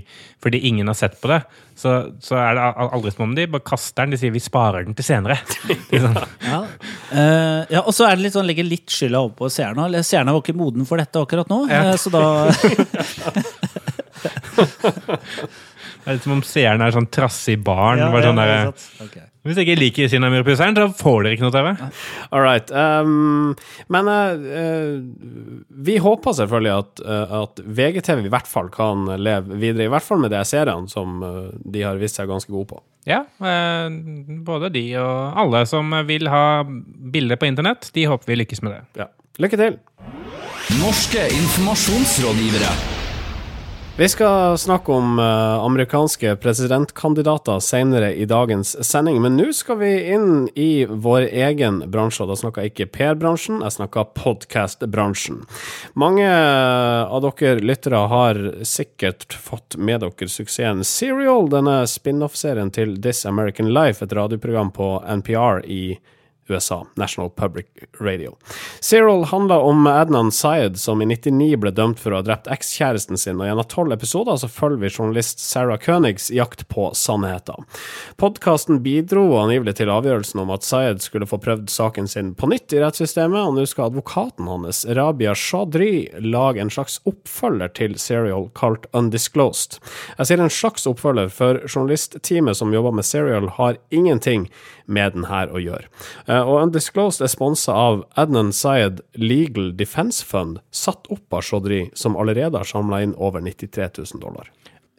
fordi 0.41 0.63
ingen 0.71 0.89
har 0.89 0.97
sett 0.97 1.19
på 1.21 1.29
det, 1.29 1.43
så, 1.77 1.93
så, 2.23 2.39
er 2.41 2.57
det 2.57 2.65
aldri 2.87 3.13
som 3.13 3.27
om 3.27 3.37
de 3.37 3.45
bare 3.53 3.67
kaster 3.69 4.07
den. 4.07 4.15
De 4.15 4.21
sier 4.23 4.33
'vi 4.33 4.41
sparer 4.41 4.89
den 4.89 4.97
til 4.97 5.05
senere'. 5.05 5.37
Sånn. 6.07 6.17
ja. 6.47 6.63
Uh, 7.13 7.61
ja, 7.69 7.83
og 7.83 7.93
så 7.93 8.09
er 8.09 8.17
det 8.17 8.25
litt 8.25 8.33
sånn, 8.33 8.49
legger 8.49 8.65
litt 8.65 8.89
skylda 8.89 9.21
over 9.21 9.37
på 9.37 9.53
seerne. 9.53 10.01
Seerne 10.01 10.33
var 10.33 10.41
ikke 10.41 10.57
moden 10.57 10.89
for 10.89 10.97
dette 10.97 11.21
akkurat 11.21 11.45
nå, 11.53 11.67
ja. 11.69 11.93
uh, 11.93 11.97
så 12.01 12.09
da 12.09 12.25
Det 16.07 16.13
er 16.13 16.15
litt 16.21 16.23
som 16.23 16.37
om 16.37 16.43
seeren 16.47 16.79
er 16.79 16.93
sånn 16.95 17.09
trassig 17.11 17.57
barn. 17.67 17.99
Ja, 17.99 18.07
sånn 18.23 18.37
ja, 18.39 18.69
okay. 19.03 19.25
Hvis 19.43 19.57
jeg 19.59 19.67
ikke 19.67 19.79
liker 19.81 20.11
Cinnamurpusseren, 20.11 20.77
så 20.79 20.85
får 20.95 21.25
dere 21.25 21.35
ikke 21.35 21.43
noe 21.43 21.51
TV. 21.51 21.67
All 22.31 22.45
right. 22.45 22.71
Um, 22.71 23.51
men 23.91 24.07
uh, 24.07 25.03
vi 25.83 25.97
håper 25.99 26.37
selvfølgelig 26.37 26.71
at, 26.71 27.03
uh, 27.03 27.35
at, 27.41 27.59
VGTV 27.59 28.23
i 28.23 28.31
hvert 28.31 28.47
fall 28.47 28.71
kan 28.71 29.03
leve 29.19 29.59
videre. 29.59 29.89
I 29.89 29.91
hvert 29.91 30.07
fall 30.07 30.23
med 30.23 30.31
de 30.31 30.45
seriene 30.47 30.87
som 30.91 31.19
uh, 31.19 31.51
de 31.59 31.83
har 31.83 31.99
vist 31.99 32.21
seg 32.21 32.31
ganske 32.31 32.55
gode 32.55 32.71
på. 32.71 32.79
Ja, 33.07 33.21
både 34.47 34.67
de 34.75 34.81
og 34.99 35.37
alle 35.43 35.61
som 35.67 35.95
vil 36.09 36.27
ha 36.27 36.63
bilder 36.67 37.39
på 37.39 37.47
internett, 37.47 37.87
de 37.95 38.03
håper 38.11 38.33
vi 38.33 38.39
lykkes 38.41 38.63
med 38.63 38.75
det. 38.75 38.81
Ja. 39.03 39.11
Lykke 39.43 39.59
til! 39.59 39.79
Norske 40.81 41.27
informasjonsrådgivere. 41.39 42.96
Vi 43.97 44.09
skal 44.09 44.57
snakke 44.57 44.91
om 44.91 45.19
uh, 45.19 45.25
amerikanske 45.65 46.35
presidentkandidater 46.35 47.59
senere 47.59 48.11
i 48.13 48.25
dagens 48.29 48.75
sending, 48.85 49.15
men 49.23 49.33
nå 49.39 49.47
skal 49.57 49.79
vi 49.79 49.89
inn 50.13 50.43
i 50.53 50.85
vår 50.85 51.25
egen 51.25 51.79
bransje. 51.89 52.21
og 52.21 52.29
Da 52.29 52.35
snakker 52.37 52.61
jeg 52.61 52.75
ikke 52.75 52.87
PR-bransjen, 52.93 53.63
jeg 53.65 53.73
snakker 53.73 54.11
podkast-bransjen. 54.19 55.39
Mange 55.97 56.27
av 56.29 57.25
dere 57.25 57.63
lyttere 57.65 58.03
har 58.11 58.41
sikkert 58.61 59.33
fått 59.33 59.79
med 59.81 60.05
dere 60.05 60.29
suksessen 60.29 60.85
Serial, 60.85 61.49
denne 61.49 61.79
spin-off-serien 61.89 62.69
til 62.77 62.99
This 63.01 63.25
American 63.25 63.73
Life, 63.73 64.05
et 64.05 64.13
radioprogram 64.13 64.69
på 64.77 64.91
NPR 65.23 65.65
i 65.65 65.81
USA 65.97 66.16
USA, 66.49 66.85
National 66.95 67.29
Public 67.29 67.67
Radio. 67.99 68.35
Cyril 68.79 69.25
handler 69.31 69.65
om 69.67 69.87
Adnan 69.87 70.31
Syed, 70.31 70.79
som 70.79 71.01
i 71.01 71.05
99 71.05 71.57
ble 71.61 71.71
dømt 71.71 71.99
for 71.99 72.13
å 72.13 72.21
ha 72.21 72.25
drept 72.25 72.49
ekskjæresten 72.51 73.19
sin, 73.19 73.39
og 73.41 73.49
gjennom 73.49 73.67
tolv 73.71 73.95
episoder 73.95 74.39
så 74.41 74.49
følger 74.51 74.81
vi 74.83 74.91
journalist 74.91 75.41
Sarah 75.43 75.79
Königs 75.81 76.29
jakt 76.33 76.67
på 76.71 76.89
sannheten. 76.97 77.67
Podkasten 78.21 78.81
bidro 78.85 79.25
angivelig 79.41 79.77
til 79.79 79.91
avgjørelsen 79.93 80.43
om 80.43 80.53
at 80.55 80.65
Syed 80.67 81.03
skulle 81.05 81.29
få 81.29 81.39
prøvd 81.43 81.69
saken 81.73 82.07
sin 82.11 82.33
på 82.37 82.49
nytt 82.51 82.75
i 82.75 82.81
rettssystemet, 82.83 83.39
og 83.41 83.57
nå 83.57 83.67
skal 83.69 83.91
advokaten 83.91 84.49
hans, 84.51 84.83
Rabia 84.97 85.35
Shadri, 85.37 86.07
lage 86.23 86.63
en 86.63 86.73
slags 86.73 86.99
oppfølger 87.09 87.73
til 87.77 87.97
Serial 88.01 88.49
kalt 88.57 88.87
Undisclosed. 88.97 89.79
Jeg 90.17 90.29
sier 90.29 90.43
en 90.43 90.53
slags 90.53 90.87
oppfølger, 90.89 91.31
for 91.33 91.61
journalistteamet 91.67 92.57
som 92.57 92.73
jobber 92.73 92.95
med 92.95 93.07
Serial, 93.07 93.51
har 93.57 93.79
ingenting 93.91 94.47
med 94.87 95.13
den 95.17 95.27
her 95.27 95.51
å 95.51 95.61
gjøre. 95.61 95.87
Eh, 96.37 96.43
og 96.45 96.61
Undisclosed 96.67 97.23
er 97.23 97.31
sponsa 97.31 97.75
av 97.77 98.03
Adnan 98.19 98.53
Syed 98.55 99.01
Legal 99.17 99.73
Defense 99.77 100.25
Fund, 100.25 100.61
satt 100.71 101.09
opp 101.13 101.33
av 101.33 101.45
Chaudhry, 101.47 101.87
som 101.97 102.17
allerede 102.19 102.59
har 102.59 102.67
samla 102.67 103.03
inn 103.05 103.15
over 103.17 103.43
93 103.43 103.89
000 103.97 104.23
dollar. 104.23 104.51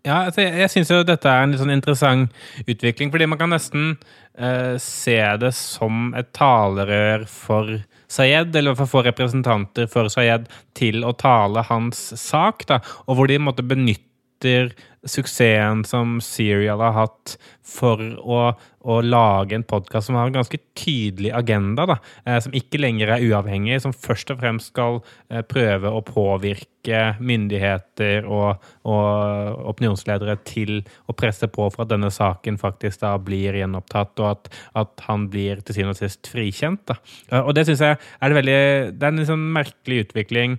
Ja, 0.07 0.23
altså 0.28 0.45
jeg, 0.45 0.54
jeg 0.62 0.73
syns 0.73 0.90
jo 0.95 1.02
dette 1.04 1.28
er 1.28 1.42
en 1.42 1.52
litt 1.52 1.61
sånn 1.61 1.75
interessant 1.75 2.66
utvikling, 2.71 3.11
fordi 3.12 3.26
man 3.28 3.40
kan 3.40 3.52
nesten 3.52 3.97
eh, 4.38 4.76
se 4.80 5.18
det 5.42 5.52
som 5.59 6.12
et 6.18 6.30
talerør 6.37 7.26
for 7.28 7.80
Sayed, 8.09 8.54
eller 8.57 8.73
hvert 8.73 8.87
fall 8.87 8.92
få 8.95 9.02
representanter 9.04 9.88
for 9.92 10.09
Sayed 10.09 10.47
til 10.78 11.02
å 11.04 11.12
tale 11.18 11.66
hans 11.68 11.99
sak, 12.16 12.64
da, 12.71 12.78
og 13.04 13.18
hvor 13.18 13.28
de 13.28 13.37
måtte 13.42 13.66
benytter 14.38 14.75
suksessen 15.07 15.85
som 15.85 16.21
Serial 16.21 16.80
har 16.80 16.92
hatt 16.92 17.38
for 17.64 18.00
å, 18.00 18.52
å 18.80 19.00
lage 19.00 19.54
en 19.54 19.64
podkast 19.64 20.09
som 20.09 20.16
har 20.16 20.26
en 20.26 20.35
ganske 20.35 20.59
tydelig 20.76 21.30
agenda, 21.33 21.87
da, 21.87 21.97
eh, 22.26 22.38
som 22.42 22.52
ikke 22.52 22.80
lenger 22.80 23.09
er 23.14 23.25
uavhengig, 23.25 23.80
som 23.80 23.92
først 23.92 24.30
og 24.33 24.40
fremst 24.40 24.73
skal 24.73 25.00
eh, 25.30 25.42
prøve 25.42 25.88
å 25.88 26.02
påvirke 26.02 27.14
myndigheter 27.21 28.26
og, 28.26 28.64
og 28.88 29.62
opinionsledere 29.71 30.37
til 30.45 30.83
å 31.07 31.14
presse 31.16 31.49
på 31.49 31.68
for 31.71 31.85
at 31.85 31.92
denne 31.92 32.11
saken 32.11 32.59
faktisk 32.59 33.04
da 33.04 33.14
blir 33.23 33.57
gjenopptatt, 33.61 34.18
og 34.18 34.33
at, 34.33 34.50
at 34.83 35.07
han 35.07 35.28
blir 35.30 35.62
til 35.62 35.78
syvende 35.78 35.97
og 35.97 36.02
sist 36.02 36.28
frikjent. 36.33 36.85
Da. 36.90 36.99
Eh, 37.30 37.40
og 37.40 37.54
det 37.57 37.68
syns 37.68 37.87
jeg 37.87 37.97
er, 37.97 38.37
veldig, 38.40 38.61
det 38.99 39.09
er 39.09 39.14
en 39.14 39.25
liksom 39.25 39.49
merkelig 39.57 40.09
utvikling 40.09 40.59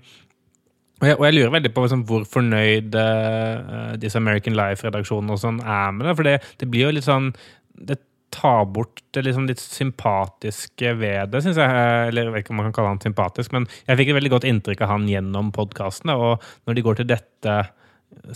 og 1.00 1.08
jeg, 1.08 1.16
og 1.16 1.26
jeg, 1.26 1.36
lurer 1.38 1.56
veldig 1.56 1.72
på 1.76 1.86
liksom, 1.86 2.04
hvor 2.10 2.28
fornøyd 2.28 2.96
uh, 3.00 3.96
disse 4.02 4.20
American 4.20 4.58
Life-redaksjonene 4.60 5.36
og 5.36 5.42
sånn 5.42 5.62
er 5.64 5.96
med 5.96 6.10
det. 6.10 6.16
For 6.18 6.28
det, 6.28 6.36
det, 6.60 6.70
blir 6.72 6.90
jo 6.90 6.94
litt 6.98 7.08
sånn 7.08 7.32
Det 7.72 8.00
tar 8.36 8.68
bort 8.70 9.02
det 9.16 9.24
liksom 9.26 9.48
litt 9.50 9.62
sympatiske 9.64 10.94
ved 11.00 11.32
det, 11.34 11.42
syns 11.46 11.58
jeg. 11.58 11.82
Eller 12.12 12.28
jeg 12.28 12.36
vet 12.36 12.46
ikke 12.46 12.54
om 12.54 12.62
man 12.62 12.70
kan 12.70 12.78
kalle 12.78 12.94
han 12.94 13.04
sympatisk, 13.04 13.56
men 13.56 13.66
jeg 13.88 14.02
fikk 14.02 14.12
et 14.12 14.20
veldig 14.20 14.34
godt 14.36 14.48
inntrykk 14.52 14.86
av 14.86 14.92
han 14.94 15.10
gjennom 15.10 15.54
podkastene. 15.56 16.14
Og 16.20 16.50
når 16.68 16.78
de 16.78 16.86
går 16.86 17.00
til 17.00 17.10
dette 17.10 17.58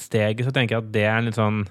steget, 0.02 0.46
så 0.48 0.54
tenker 0.56 0.78
jeg 0.78 0.86
at 0.86 0.94
det 0.96 1.08
er 1.08 1.18
en 1.18 1.30
litt 1.30 1.40
sånn 1.40 1.66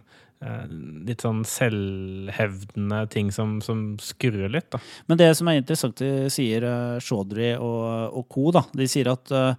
litt 1.06 1.22
sånn 1.22 1.44
selvhevdende 1.46 3.04
ting 3.12 3.28
som, 3.30 3.60
som, 3.62 3.92
skurrer 4.02 4.50
litt. 4.50 4.72
Da. 4.74 4.80
Men 5.06 5.20
det 5.20 5.28
som 5.38 5.46
er 5.46 5.60
interessant, 5.60 6.00
de 6.02 6.26
sier 6.34 6.66
Chaudhry 6.98 7.52
og, 7.54 8.16
og 8.18 8.26
co., 8.26 8.48
da. 8.56 8.64
De 8.74 8.88
sier 8.90 9.12
at 9.12 9.30
uh, 9.30 9.54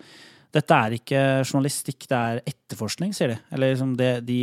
dette 0.54 0.78
er 0.78 0.94
ikke 0.98 1.20
journalistikk, 1.42 2.06
det 2.10 2.18
er 2.18 2.42
etterforskning, 2.52 3.14
sier 3.16 3.34
de. 3.34 3.38
Eller 3.56 3.72
liksom 3.72 3.96
det, 3.98 4.10
de, 4.28 4.38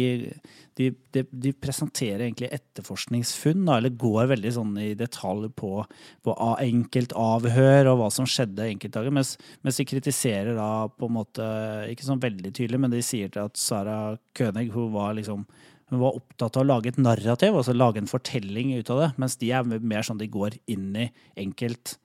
de, 0.79 0.89
de, 1.15 1.23
de, 1.31 1.53
presenterer 1.55 2.25
egentlig 2.25 2.51
etterforskningsfunn, 2.57 3.63
da, 3.69 3.77
eller 3.79 3.95
går 4.01 4.33
veldig 4.33 4.53
sånn 4.57 4.75
i 4.83 4.89
detalj 4.99 5.47
på, 5.61 5.85
på 6.27 6.37
enkeltavhør 6.67 7.93
og 7.93 8.03
hva 8.03 8.11
som 8.15 8.27
skjedde 8.29 8.67
enkeltdager, 8.73 9.15
mens, 9.15 9.37
mens, 9.63 9.79
de 9.79 9.87
kritiserer 9.93 10.59
da 10.59 10.71
på 10.91 11.11
en 11.11 11.17
måte, 11.21 11.49
ikke 11.93 12.09
sånn 12.09 12.23
veldig 12.23 12.55
tydelig, 12.59 12.83
men 12.83 12.95
de 12.95 13.05
sier 13.07 13.31
til 13.31 13.47
at 13.47 13.61
Sara 13.61 14.01
König 14.39 14.71
hun 14.75 14.91
var 14.97 15.15
liksom 15.19 15.47
hun 15.91 15.99
var 15.99 16.21
opptatt 16.21 16.55
av 16.55 16.63
å 16.63 16.69
lage 16.69 16.93
et 16.93 17.01
narrativ, 17.03 17.57
altså 17.59 17.75
lage 17.75 17.99
en 17.99 18.11
fortelling 18.11 18.77
ut 18.79 18.91
av 18.95 19.01
det, 19.03 19.09
mens 19.19 19.35
de 19.41 19.49
er 19.51 19.67
mer 19.67 20.07
sånn 20.07 20.21
de 20.21 20.29
går 20.31 20.55
inn 20.71 20.93
i 20.95 21.09
enkelt 21.43 21.97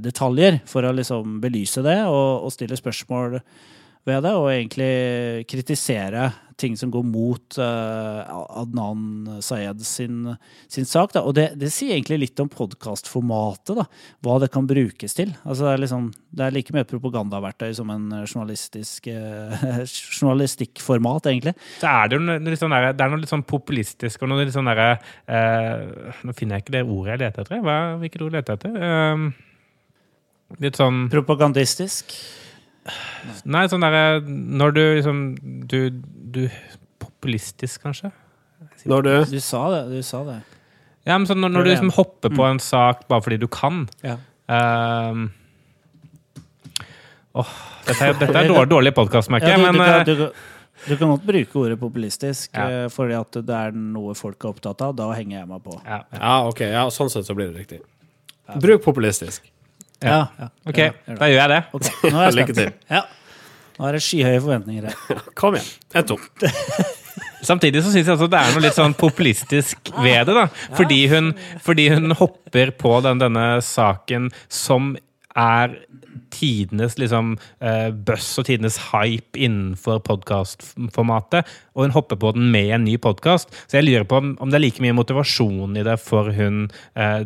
detaljer 0.00 0.60
for 0.68 0.86
å 0.88 0.94
liksom 0.96 1.38
belyse 1.42 1.82
det 1.84 1.98
og, 2.08 2.46
og, 2.46 2.52
stille 2.54 2.78
spørsmål 2.78 3.40
ved 4.06 4.22
det, 4.24 4.32
og 4.32 4.50
egentlig 4.52 5.46
kritisere 5.50 6.30
ting 6.56 6.76
som 6.76 6.90
går 6.92 7.04
mot 7.04 7.58
uh, 7.60 8.22
Adnan 8.60 9.40
Sayed 9.44 9.82
sin, 9.84 10.36
sin 10.72 10.86
sak. 10.88 11.12
Da. 11.12 11.22
Og 11.26 11.34
det, 11.36 11.50
det, 11.60 11.70
sier 11.74 11.96
egentlig 11.96 12.18
litt 12.22 12.42
om 12.42 12.50
podkastformatet, 12.52 13.82
hva 14.24 14.36
det 14.42 14.50
kan 14.54 14.68
brukes 14.68 15.16
til. 15.18 15.34
Altså, 15.44 15.66
det, 15.66 15.72
er 15.74 15.82
liksom, 15.84 16.08
det 16.38 16.46
er 16.46 16.56
like 16.56 16.76
mye 16.76 16.88
propagandaverktøy 16.88 17.74
som 17.76 17.92
en 17.92 18.06
journalistisk 18.22 19.10
uh, 19.12 19.66
journalistikkformat, 20.20 21.30
egentlig. 21.32 21.56
Så 21.80 21.90
er 21.92 22.12
det, 22.12 22.20
jo 22.20 22.38
litt 22.50 22.62
sånn 22.62 22.76
der, 22.76 22.92
det 22.96 23.06
er 23.06 23.12
noe 23.12 23.24
litt 23.24 23.34
sånn 23.34 23.46
populistisk 23.46 24.24
og 24.24 24.32
noe 24.32 24.46
litt 24.46 24.56
sånn 24.56 24.70
derre 24.70 24.96
uh, 24.96 26.14
Nå 26.26 26.32
finner 26.36 26.56
jeg 26.56 26.66
ikke 26.66 26.78
det 26.78 26.86
ordet 26.86 27.16
jeg 27.16 27.24
leter 27.26 27.44
etter. 27.44 27.66
Hva, 27.66 27.76
hvilket 28.00 28.24
ord 28.24 28.38
leter 28.38 28.56
jeg 28.56 28.62
etter? 28.62 29.44
Litt 30.62 30.78
sånn 30.78 31.06
Propagandistisk? 31.12 32.14
Nei, 33.50 33.64
sånn 33.70 33.82
derre 33.82 34.20
Når 34.22 34.76
du 34.76 34.82
liksom 34.98 35.22
du, 35.66 35.78
du, 36.36 36.44
Populistisk, 37.02 37.82
kanskje? 37.82 38.12
Når 38.86 39.06
du 39.06 39.14
Du 39.34 39.40
sa 39.42 39.64
det. 39.74 39.82
Du 39.90 40.02
sa 40.06 40.22
det. 40.26 40.40
Ja, 41.06 41.16
men 41.16 41.26
sånn 41.28 41.42
når, 41.42 41.54
når 41.54 41.66
du 41.66 41.70
liksom 41.70 41.90
hopper 41.96 42.32
på 42.32 42.42
mm. 42.42 42.50
en 42.54 42.60
sak 42.62 43.06
bare 43.10 43.22
fordi 43.22 43.38
du 43.42 43.46
kan 43.52 43.84
ja. 44.02 44.16
um, 44.50 45.28
oh, 47.38 47.52
dette, 47.86 48.08
er, 48.08 48.16
dette 48.18 48.32
er 48.32 48.48
dårlig, 48.52 48.66
dårlig 48.72 48.92
podkast, 48.96 49.30
merker 49.30 49.52
jeg, 49.52 49.60
ja, 49.62 49.70
men 49.70 49.78
du, 49.78 50.10
du, 50.10 50.24
du, 50.24 50.80
du, 50.88 50.96
kan 50.96 51.12
godt 51.12 51.28
bruke 51.28 51.60
ordet 51.62 51.78
populistisk 51.78 52.58
ja. 52.58 52.66
Eh, 52.66 52.88
fordi 52.90 53.14
at 53.18 53.38
det 53.38 53.60
er 53.68 53.78
noe 53.78 54.16
folk 54.18 54.48
er 54.48 54.50
opptatt 54.50 54.82
av. 54.82 54.96
Da 54.98 55.06
henger 55.14 55.40
jeg 55.40 55.50
meg 55.50 55.62
på. 55.62 55.78
Ja, 55.86 56.00
ja. 56.10 56.34
ok. 56.50 56.64
Ja, 56.74 56.86
sånn 56.94 57.12
sett 57.12 57.28
så 57.28 57.38
blir 57.38 57.52
det 57.52 57.62
riktig. 57.62 57.82
Bruk 58.62 58.82
populistisk. 58.86 59.46
Ja. 60.04 60.26
ja. 60.38 60.50
Ok, 60.68 60.80
da 61.06 61.30
gjør 61.30 61.40
jeg 61.40 61.52
det. 61.54 61.62
Okay. 61.78 62.10
Nå 62.10 62.20
er 62.20 62.28
jeg 62.28 62.36
Lykke 62.40 62.56
til. 62.56 62.74
Ja. 62.92 63.02
Nå 63.76 63.88
er 63.88 63.96
det 63.96 64.02
skyhøye 64.04 64.42
forventninger 64.44 64.90
her. 64.90 65.18
Kom 65.38 65.56
igjen. 65.56 65.72
En, 65.96 66.06
to. 66.08 66.18
Samtidig 67.46 67.82
så 67.84 67.92
syns 67.92 68.08
jeg 68.08 68.16
også 68.16 68.28
det 68.32 68.40
er 68.40 68.54
noe 68.54 68.64
litt 68.64 68.76
sånn 68.76 68.96
populistisk 68.98 69.90
ved 70.02 70.28
det. 70.28 70.36
da. 70.36 70.46
Fordi 70.76 71.00
hun, 71.12 71.32
fordi 71.64 71.88
hun 71.92 72.16
hopper 72.18 72.72
på 72.76 72.94
den, 73.06 73.20
denne 73.22 73.46
saken 73.64 74.30
som 74.52 74.94
er 75.36 75.76
tidenes 76.32 76.96
liksom, 76.98 77.34
uh, 77.62 77.90
og 77.92 78.46
tidenes 78.46 78.78
hype 78.90 79.38
innenfor 79.38 80.00
podkastformatet, 80.06 81.48
og 81.76 81.86
hun 81.86 81.94
hopper 81.94 82.18
på 82.20 82.32
den 82.36 82.48
med 82.54 82.72
en 82.74 82.86
ny 82.86 82.96
podkast. 83.02 83.52
Så 83.68 83.78
jeg 83.78 83.86
lurer 83.86 84.06
på 84.08 84.18
om, 84.20 84.34
det 84.48 84.58
er 84.58 84.64
like 84.64 84.82
mye 84.84 84.96
motivasjon 84.96 85.76
i 85.76 85.84
det 85.86 85.98
for 86.02 86.32
hun 86.36 86.66
uh, 86.98 87.22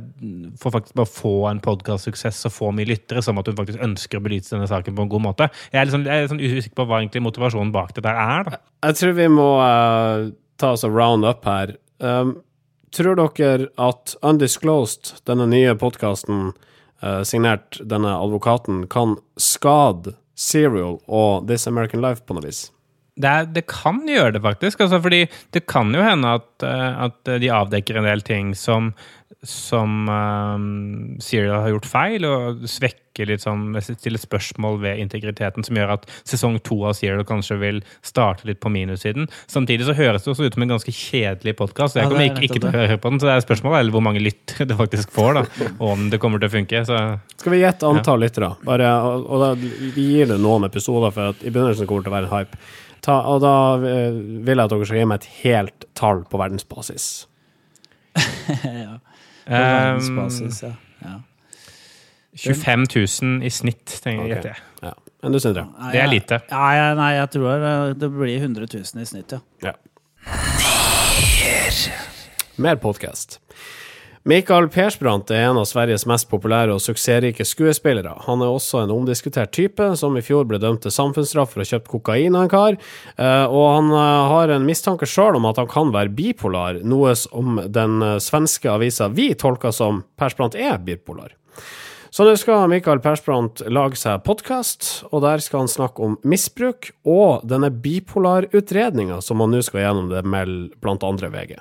for 0.61 0.75
faktisk 0.75 0.99
bare 0.99 1.13
få 1.13 1.35
en 1.51 1.63
podkastsuksess 1.65 2.45
og 2.51 2.57
få 2.57 2.73
mye 2.77 2.91
lyttere, 2.91 3.23
som 3.25 3.41
at 3.41 3.51
hun 3.51 3.59
faktisk 3.59 3.83
ønsker 3.85 4.21
å 4.21 4.27
belyse 4.27 4.55
denne 4.55 4.69
saken 4.71 4.97
på 4.97 5.07
en 5.07 5.15
god 5.15 5.27
måte. 5.31 5.51
Jeg 5.71 5.83
er, 5.83 5.91
liksom, 5.91 6.07
jeg 6.09 6.27
er 6.27 6.31
sånn 6.33 6.45
usikker 6.45 6.77
på 6.83 6.89
hva 6.91 7.01
egentlig 7.01 7.25
motivasjonen 7.27 7.75
bak 7.75 7.95
det 7.97 8.07
der 8.07 8.21
er. 8.21 8.47
da. 8.49 8.63
Jeg 8.89 9.01
tror 9.01 9.19
vi 9.19 9.33
må 9.33 9.51
uh, 9.63 10.31
ta 10.61 10.75
oss 10.77 10.87
og 10.87 10.97
round 10.97 11.29
up 11.29 11.47
her. 11.49 11.77
Um, 12.01 12.39
tror 12.95 13.19
dere 13.19 13.69
at 13.79 14.17
Undisclosed, 14.27 15.21
denne 15.29 15.47
nye 15.51 15.77
podkasten, 15.79 16.51
uh, 17.05 17.23
signert 17.27 17.81
denne 17.89 18.13
advokaten, 18.17 18.85
kan 18.93 19.17
skade 19.41 20.17
Serial 20.41 20.99
og 21.07 21.49
This 21.49 21.67
American 21.69 22.05
Life 22.05 22.25
på 22.27 22.37
noe 22.37 22.47
vis? 22.47 22.69
Det, 23.21 23.29
er, 23.29 23.49
det 23.53 23.67
kan 23.69 24.01
gjøre 24.09 24.37
det, 24.37 24.45
faktisk. 24.45 24.81
Altså, 24.81 25.01
fordi 25.05 25.25
det 25.53 25.67
kan 25.69 25.93
jo 25.93 26.05
hende 26.05 26.37
at, 26.41 26.51
uh, 26.65 27.09
at 27.09 27.33
de 27.43 27.53
avdekker 27.53 28.01
en 28.01 28.09
del 28.09 28.25
ting 28.25 28.55
som 28.57 28.95
som 29.43 30.09
um, 30.09 31.17
Serial 31.23 31.63
har 31.65 31.73
gjort 31.73 31.89
feil, 31.89 32.25
og 32.29 32.65
svekker 32.69 33.29
litt 33.29 33.43
sånn 33.43 33.73
Stiller 33.81 34.21
spørsmål 34.21 34.77
ved 34.83 35.01
integriteten, 35.01 35.65
som 35.65 35.79
gjør 35.79 35.95
at 35.95 36.05
sesong 36.29 36.59
to 36.65 36.77
av 36.89 36.95
Serial 36.99 37.25
kanskje 37.29 37.57
vil 37.61 37.81
starte 38.05 38.45
litt 38.49 38.61
på 38.61 38.73
minussiden. 38.73 39.31
Samtidig 39.51 39.89
så 39.89 39.97
høres 39.97 40.27
det 40.27 40.35
også 40.35 40.49
ut 40.49 40.59
som 40.59 40.67
en 40.67 40.75
ganske 40.75 40.95
kjedelig 40.95 41.57
podkast. 41.57 41.97
Jeg 41.97 42.13
kommer 42.13 42.29
ikke, 42.29 42.45
ikke 42.51 42.61
til 42.61 42.69
å 42.69 42.75
høre 42.77 43.01
på 43.01 43.15
den, 43.15 43.23
så 43.23 43.31
det 43.31 43.39
er 43.39 43.47
spørsmålet 43.47 43.81
eller 43.81 43.97
hvor 43.97 44.05
mange 44.05 44.25
lyttere 44.25 44.69
det 44.69 44.79
faktisk 44.79 45.17
får, 45.17 45.41
da, 45.41 45.73
og 45.73 45.89
om 45.89 46.07
det 46.13 46.21
kommer 46.21 46.43
til 46.43 46.53
å 46.53 46.57
funke. 46.59 46.85
Så. 46.89 47.01
Skal 47.41 47.57
vi 47.57 47.65
gjette 47.65 47.89
antall 47.89 48.21
ja. 48.21 48.29
lyttere? 48.29 48.53
Bare, 48.69 48.93
og, 49.09 49.27
og 49.27 49.45
da 49.47 49.51
vi 49.97 50.07
gir 50.13 50.31
det 50.35 50.41
noen 50.45 50.69
episoder, 50.69 51.17
for 51.17 51.33
at 51.33 51.45
i 51.45 51.53
begynnelsen 51.53 51.89
kommer 51.89 52.05
det 52.05 52.11
til 52.11 52.17
å 52.17 52.19
være 52.19 52.31
en 52.31 52.37
hype. 52.37 52.65
Ta, 53.01 53.23
og 53.33 53.41
da 53.41 53.57
eh, 53.89 54.13
vil 54.45 54.59
jeg 54.61 54.67
at 54.67 54.73
dere 54.75 54.87
skal 54.91 55.01
gi 55.01 55.09
meg 55.09 55.23
et 55.23 55.37
helt 55.41 55.87
tall 55.97 56.27
på 56.29 56.41
verdensbasis. 56.41 57.07
ja. 58.85 58.99
Verdensbasis, 59.47 60.63
ja. 60.63 60.73
ja. 61.05 61.19
25 62.41 62.87
000 63.23 63.47
i 63.47 63.51
snitt, 63.51 64.01
tenker 64.05 64.37
jeg. 64.37 64.55
Ja. 64.83 64.95
Men 65.23 65.35
du, 65.35 65.41
Sindre? 65.43 65.67
Det 65.93 66.01
er 66.01 66.09
lite. 66.09 66.41
Ja, 66.51 66.95
nei, 66.97 67.11
jeg 67.19 67.31
tror 67.35 67.67
det 67.99 68.11
blir 68.15 68.37
100 68.39 68.69
000 68.73 69.03
i 69.03 69.09
snitt, 69.09 69.35
ja. 69.35 69.41
ja. 69.67 69.75
Mer 72.61 72.77
podkast. 72.81 73.41
Mikael 74.29 74.67
Persbrandt 74.69 75.31
er 75.33 75.47
en 75.49 75.57
av 75.57 75.65
Sveriges 75.65 76.03
mest 76.05 76.27
populære 76.29 76.75
og 76.75 76.83
suksessrike 76.85 77.41
skuespillere. 77.49 78.11
Han 78.27 78.43
er 78.45 78.53
også 78.53 78.83
en 78.83 78.91
omdiskutert 78.93 79.49
type, 79.57 79.87
som 79.97 80.17
i 80.19 80.23
fjor 80.25 80.45
ble 80.45 80.59
dømt 80.61 80.83
til 80.85 80.93
samfunnsstraff 80.93 81.55
for 81.55 81.63
å 81.63 81.65
ha 81.65 81.69
kjøpt 81.71 81.89
kokain 81.89 82.35
av 82.37 82.45
en 82.45 82.51
kar. 82.53 82.77
Eh, 83.17 83.45
og 83.49 83.65
han 83.65 83.89
eh, 83.97 84.33
har 84.35 84.53
en 84.53 84.67
mistanke 84.69 85.09
sjøl 85.09 85.39
om 85.39 85.47
at 85.49 85.57
han 85.63 85.71
kan 85.73 85.93
være 85.95 86.13
bipolar, 86.13 86.83
noe 86.85 87.15
som 87.17 87.63
den 87.65 87.95
eh, 88.05 88.19
svenske 88.21 88.69
avisa 88.69 89.09
Vi 89.09 89.31
tolker 89.41 89.73
som 89.73 90.03
Persbrandt 90.21 90.59
er 90.61 90.77
bipolar. 90.85 91.33
Så 92.13 92.27
nå 92.27 92.35
skal 92.37 92.69
Mikael 92.69 93.01
Persbrandt 93.01 93.63
lage 93.73 93.97
seg 93.97 94.21
podkast, 94.27 94.91
og 95.09 95.23
der 95.25 95.41
skal 95.41 95.63
han 95.63 95.73
snakke 95.73 96.05
om 96.05 96.19
misbruk 96.29 96.91
og 97.09 97.47
denne 97.49 97.73
bipolarutredninga 97.73 99.23
som 99.25 99.41
han 99.41 99.57
nå 99.57 99.63
skal 99.65 99.87
gjennom 99.87 100.13
det 100.13 100.21
med 100.29 100.77
blant 100.85 101.09
andre 101.09 101.33
VG. 101.33 101.57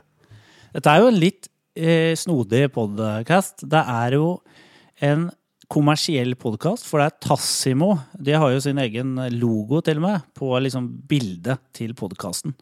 Dette 0.75 0.91
er 0.91 1.05
jo 1.05 1.13
en 1.13 1.21
litt 1.23 1.47
eh, 1.75 2.15
snodig 2.17 2.67
podkast. 2.75 3.65
Det 3.69 3.81
er 3.81 4.15
jo 4.17 4.39
en 5.05 5.29
kommersiell 5.69 6.33
podkast, 6.39 6.88
for 6.89 7.01
det 7.01 7.09
er 7.09 7.17
Tassimo. 7.27 7.91
De 8.17 8.33
har 8.33 8.53
jo 8.53 8.61
sin 8.63 8.79
egen 8.81 9.17
logo, 9.38 9.83
til 9.85 10.01
og 10.01 10.07
med, 10.07 10.29
på 10.38 10.49
liksom 10.65 10.89
bildet 11.09 11.61
til 11.77 11.93
podkasten. 11.97 12.55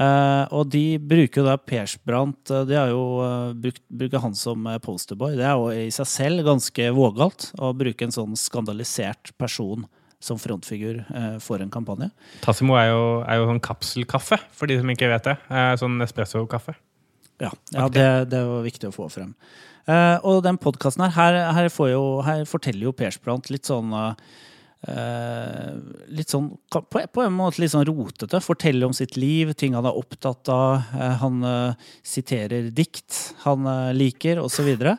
Uh, 0.00 0.46
og 0.54 0.68
de 0.70 1.00
bruker 1.02 1.42
jo 1.42 1.48
da 1.48 1.56
Persbrandt 1.58 2.52
De 2.68 2.76
har 2.78 2.92
jo 2.92 3.00
uh, 3.18 3.50
brukt, 3.58 3.82
bruker 3.90 4.22
han 4.22 4.36
som 4.38 4.68
posterboy. 4.80 5.34
Det 5.36 5.44
er 5.44 5.58
jo 5.58 5.66
i 5.74 5.90
seg 5.92 6.08
selv 6.08 6.46
ganske 6.46 6.86
vågalt 6.96 7.48
å 7.58 7.72
bruke 7.76 8.06
en 8.06 8.14
sånn 8.14 8.38
skandalisert 8.38 9.34
person 9.36 9.84
som 10.22 10.36
frontfigur 10.36 10.98
for 11.40 11.64
en 11.64 11.70
kampanje. 11.72 12.10
Tassimo 12.44 12.74
er 12.76 12.90
jo, 12.90 13.04
er 13.24 13.38
jo 13.40 13.46
sånn 13.48 13.62
kapselkaffe, 13.64 14.36
for 14.52 14.68
de 14.68 14.76
som 14.76 14.90
ikke 14.92 15.08
vet 15.08 15.30
det. 15.30 15.36
Sånn 15.80 15.96
espresso-kaffe. 16.04 16.74
Ja, 17.40 17.50
ja 17.74 17.88
det, 17.92 18.06
det, 18.32 18.44
var 18.46 18.62
viktig 18.66 18.90
å 18.90 18.94
få 18.94 19.08
frem. 19.12 19.34
og 20.22 20.42
den 20.44 20.58
podkasten 20.60 21.06
her, 21.06 21.16
her, 21.16 21.52
her, 21.56 21.68
jo, 21.90 22.04
her, 22.26 22.44
forteller 22.46 22.90
jo 22.90 22.96
Persbrandt 22.96 23.50
litt 23.50 23.66
sånn 23.66 23.94
Uh, 23.96 24.12
litt 24.80 26.32
sånn, 26.32 26.46
på, 26.72 27.20
en 27.22 27.34
måte 27.36 27.60
litt 27.60 27.72
sånn 27.74 27.84
rotete. 27.88 28.40
Forteller 28.40 28.88
om 28.88 28.94
sitt 28.96 29.18
liv, 29.20 29.52
ting 29.58 29.74
han 29.76 29.84
er 29.88 29.98
opptatt 29.98 30.48
av. 30.52 30.86
Uh, 30.94 31.16
han 31.20 31.44
uh, 31.44 31.90
siterer 32.06 32.70
dikt 32.74 33.18
han 33.44 33.68
liker, 33.96 34.40
osv. 34.40 34.60
Så, 34.60 34.64
videre. 34.66 34.92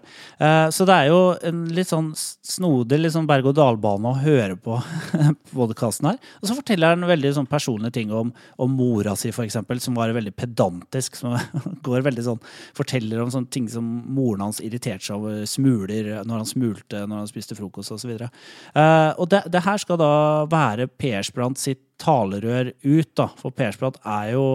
så 0.73 0.85
det 0.89 0.95
er 0.95 1.11
jo 1.11 1.17
en 1.45 1.59
litt 1.69 1.89
sånn 1.91 2.07
snodig 2.17 3.11
sånn 3.13 3.27
berg-og-dal-bane 3.29 4.09
å 4.09 4.19
høre 4.23 4.55
på 4.57 4.79
podkasten 5.53 6.09
her. 6.09 6.17
Og 6.41 6.50
så 6.50 6.55
forteller 6.57 6.95
han 6.95 7.05
veldig 7.05 7.33
sånn 7.38 7.50
personlige 7.50 8.00
ting 8.00 8.13
om, 8.15 8.31
om 8.61 8.73
mora 8.73 9.13
si, 9.19 9.29
eksempel, 9.29 9.81
som 9.83 9.97
var 10.00 10.13
veldig 10.15 10.33
pedantisk. 10.38 11.19
Som 11.19 11.38
går 11.85 12.05
veldig 12.07 12.25
sånn, 12.25 12.41
forteller 12.77 13.21
om 13.21 13.31
sånne 13.33 13.53
ting 13.53 13.69
som 13.71 13.85
moren 13.85 14.47
hans 14.47 14.61
irriterte 14.63 15.05
seg 15.05 15.19
over 15.19 15.45
smuler 15.50 16.11
når 16.27 16.41
han 16.41 16.50
smulte 16.50 17.03
når 17.05 17.23
han 17.23 17.29
spiste 17.29 17.57
frokost 17.57 17.93
osv. 17.95 18.15
Og, 18.15 18.25
så 18.25 19.21
og 19.21 19.29
det, 19.31 19.43
det 19.53 19.63
her 19.65 19.70
her 19.71 19.81
skal 19.81 19.99
da 20.01 20.13
være 20.51 20.89
Persbrandt 20.99 21.61
sitt 21.61 21.83
talerør 22.01 22.73
ut, 22.83 23.11
da. 23.17 23.27
For 23.39 23.53
Persbrandt 23.55 24.01
er 24.07 24.33
jo 24.35 24.45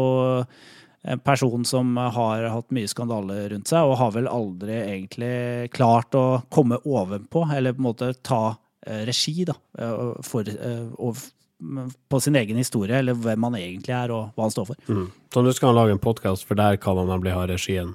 en 1.07 1.23
person 1.23 1.65
som 1.65 1.97
har 1.97 2.49
hatt 2.51 2.75
mye 2.75 2.91
skandaler 2.91 3.51
rundt 3.53 3.71
seg, 3.71 3.87
og 3.87 3.99
har 4.01 4.15
vel 4.17 4.27
aldri 4.31 4.75
egentlig 4.81 5.71
klart 5.75 6.17
å 6.19 6.43
komme 6.53 6.81
ovenpå, 6.83 7.45
eller 7.55 7.77
på 7.77 7.83
en 7.83 7.87
måte 7.87 8.11
ta 8.27 8.57
eh, 8.87 9.05
regi, 9.07 9.45
da, 9.47 9.55
eh, 9.79 10.17
for, 10.27 10.51
og, 10.99 11.23
eh, 11.63 11.95
på 12.11 12.21
sin 12.23 12.39
egen 12.43 12.59
historie, 12.59 12.99
eller 12.99 13.15
hvem 13.23 13.47
han 13.47 13.59
egentlig 13.61 13.95
er, 13.95 14.15
og 14.17 14.35
hva 14.35 14.49
han 14.49 14.57
står 14.57 14.69
for. 14.73 14.83
Mm. 14.91 15.07
Så 15.31 15.47
nå 15.47 15.55
skal 15.55 15.71
han 15.71 15.79
lage 15.79 15.95
en 15.95 16.03
podkast, 16.03 16.49
for 16.49 16.59
der 16.59 16.81
kan 16.83 16.99
han 16.99 17.13
nemlig 17.15 17.37
ha 17.37 17.47
regien 17.47 17.95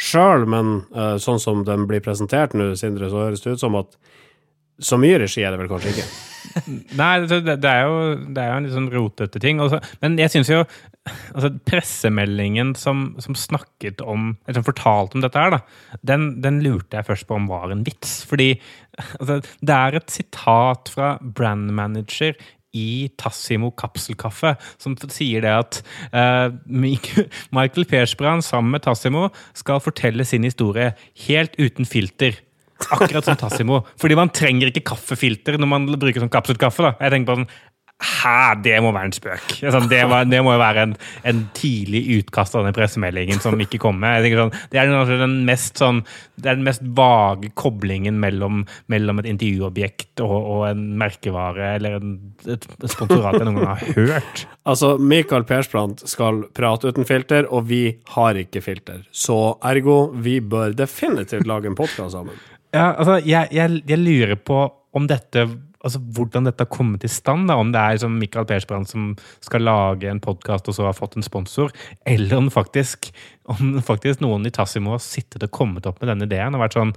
sjøl, 0.00 0.46
men 0.48 0.82
uh, 0.96 1.16
sånn 1.20 1.40
som 1.40 1.64
den 1.68 1.84
blir 1.88 2.00
presentert 2.04 2.54
nå, 2.56 2.72
Sindre, 2.78 3.10
så 3.12 3.26
høres 3.26 3.44
det 3.44 3.56
ut 3.56 3.62
som 3.62 3.76
at 3.76 3.98
så 4.84 4.98
mye 5.00 5.20
regi 5.22 5.44
er 5.44 5.54
det 5.54 5.60
vel 5.62 5.70
kanskje 5.70 5.94
ikke? 5.94 6.08
Nei, 7.00 7.10
det, 7.28 7.40
det, 7.46 7.70
er 7.70 7.84
jo, 7.84 7.96
det, 8.32 8.42
er 8.42 8.48
jo, 8.48 8.56
en 8.56 8.66
litt 8.66 8.76
sånn 8.76 8.92
rotete 8.92 9.42
ting. 9.42 9.60
Også, 9.62 9.80
men 10.02 10.16
jeg 10.20 10.32
syns 10.32 10.50
jo 10.52 10.60
altså, 10.62 11.52
Pressemeldingen 11.68 12.74
som, 12.78 13.10
som, 13.22 13.36
snakket 13.38 14.02
om 14.04 14.34
Eller 14.46 14.60
som 14.60 14.66
fortalte 14.66 15.18
om 15.18 15.24
dette 15.24 15.42
her, 15.42 15.56
da, 15.56 15.98
den, 16.12 16.30
den, 16.44 16.62
lurte 16.64 16.98
jeg 16.98 17.08
først 17.10 17.28
på 17.28 17.36
om 17.38 17.50
var 17.50 17.74
en 17.74 17.84
vits. 17.86 18.20
Fordi 18.28 18.54
altså, 19.18 19.40
det 19.60 19.76
er 19.76 20.00
et 20.00 20.16
sitat 20.16 20.92
fra 20.94 21.12
brandmanager 21.20 22.38
i 22.76 23.10
Tassimo 23.18 23.72
kapselkaffe, 23.74 24.54
som 24.78 24.94
sier 25.10 25.42
det 25.42 25.50
at 25.50 25.80
uh, 26.14 26.54
Michael 26.70 27.86
Persbrand 27.90 28.46
sammen 28.46 28.76
med 28.76 28.84
Tassimo 28.84 29.28
skal 29.58 29.82
fortelle 29.82 30.26
sin 30.28 30.46
historie 30.46 30.92
helt 31.26 31.58
uten 31.58 31.88
filter. 31.88 32.38
Akkurat 32.88 33.26
som 33.26 33.38
Tassimo. 33.40 33.82
Fordi 34.00 34.16
man 34.18 34.32
trenger 34.34 34.70
ikke 34.70 34.86
kaffefilter 34.92 35.58
når 35.60 35.70
man 35.70 35.90
bruker 35.92 36.22
sånn 36.22 36.32
kapselkaffe. 36.32 36.94
Jeg 36.96 37.14
tenker 37.14 37.32
på 37.32 37.40
sånn 37.40 37.50
Hæ, 38.00 38.54
det 38.64 38.78
må 38.80 38.94
være 38.96 39.10
en 39.10 39.12
spøk. 39.12 39.50
Sånn, 39.60 39.88
det, 39.90 39.98
var, 40.08 40.24
det, 40.24 40.38
må 40.44 40.54
jo 40.54 40.60
være 40.62 40.84
en, 40.86 40.92
en, 41.28 41.40
tidlig 41.56 42.00
utkast 42.14 42.54
av 42.56 42.64
den 42.64 42.76
pressemeldingen 42.76 43.42
som 43.44 43.60
ikke 43.60 43.80
kommer. 43.82 44.24
Sånn, 44.24 44.52
det, 44.72 44.80
er 44.80 45.10
den 45.20 45.34
mest, 45.44 45.76
sånn, 45.80 46.00
det 46.40 46.48
er 46.48 46.56
den 46.56 46.64
mest 46.64 46.84
vage 46.96 47.50
koblingen 47.60 48.16
mellom, 48.22 48.62
mellom 48.92 49.20
et 49.20 49.28
intervjuobjekt 49.34 50.22
og, 50.24 50.32
og, 50.38 50.62
en 50.70 50.86
merkevare 51.00 51.74
eller 51.76 51.98
en, 51.98 52.14
et 52.48 52.64
sponsorat 52.88 53.36
jeg 53.36 53.50
noen 53.50 53.60
gang 53.60 53.74
har 53.74 53.98
hørt. 53.98 54.46
Altså, 54.64 54.94
Michael 54.96 55.44
Persbrandt 55.48 56.06
skal 56.08 56.46
prate 56.56 56.94
uten 56.94 57.08
filter, 57.08 57.50
og 57.52 57.68
vi 57.68 57.82
har 58.16 58.40
ikke 58.40 58.64
filter. 58.64 59.04
Så 59.12 59.58
ergo, 59.60 60.06
vi 60.16 60.38
bør 60.40 60.72
definitivt 60.78 61.48
lage 61.50 61.68
en 61.68 61.76
podkast 61.76 62.16
sammen. 62.16 62.40
Ja, 62.74 62.92
altså, 62.92 63.18
jeg, 63.26 63.50
jeg, 63.54 63.82
jeg, 63.88 63.98
lurer 63.98 64.38
på 64.38 64.62
om 64.94 65.06
dette 65.10 65.46
altså 65.80 66.00
hvordan 66.12 66.44
dette 66.44 66.64
har 66.64 66.70
kommet 66.72 67.04
i 67.06 67.10
stand. 67.10 67.48
Da. 67.48 67.56
Om 67.60 67.72
det 67.72 67.80
er 67.80 68.00
som 68.02 68.18
Michael 68.20 68.46
Persbrandt 68.48 68.92
som 68.92 69.10
skal 69.44 69.64
lage 69.64 70.10
en 70.10 70.20
podkast 70.22 70.68
og 70.68 70.76
så 70.76 70.86
har 70.88 70.96
fått 70.96 71.16
en 71.16 71.26
sponsor, 71.26 71.72
eller 72.08 72.36
om 72.36 72.50
faktisk, 72.52 73.10
om 73.50 73.78
faktisk 73.84 74.20
noen 74.24 74.46
i 74.46 74.54
Tassimo 74.54 74.94
har 74.94 75.04
sittet 75.04 75.46
og 75.46 75.54
kommet 75.56 75.88
opp 75.88 76.02
med 76.02 76.12
denne 76.12 76.28
ideen 76.28 76.56
og 76.56 76.64
vært 76.66 76.76
sånn 76.76 76.94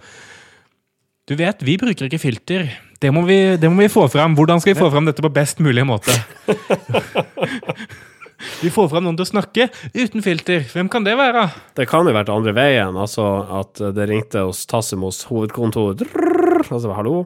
Du 1.29 1.37
vet, 1.39 1.61
vi 1.63 1.77
bruker 1.79 2.09
ikke 2.09 2.19
filter. 2.19 2.67
Det 2.99 3.11
må 3.15 3.23
vi, 3.27 3.55
det 3.55 3.69
må 3.71 3.79
vi 3.79 3.91
få 3.91 4.09
fram. 4.11 4.35
Hvordan 4.35 4.59
skal 4.59 4.73
vi 4.73 4.81
få 4.81 4.91
fram 4.91 5.07
dette 5.07 5.23
på 5.23 5.31
best 5.31 5.63
mulig 5.63 5.85
måte? 5.87 6.11
Vi 8.61 8.71
får 8.73 8.89
fram 8.91 9.07
noen 9.07 9.17
til 9.19 9.25
å 9.25 9.31
snakke 9.31 9.67
uten 9.95 10.23
filter. 10.25 10.63
Hvem 10.71 10.89
kan 10.91 11.05
det 11.05 11.17
være? 11.19 11.47
Det 11.77 11.87
kan 11.89 12.07
jo 12.07 12.15
vært 12.15 12.31
andre 12.33 12.53
veien. 12.57 12.97
Altså 12.99 13.27
at 13.61 13.81
det 13.95 14.07
ringte 14.09 14.45
hos 14.47 14.65
Tassimos 14.69 15.23
hovedkontor. 15.29 16.05
Altså, 16.63 16.93
hallo? 16.95 17.25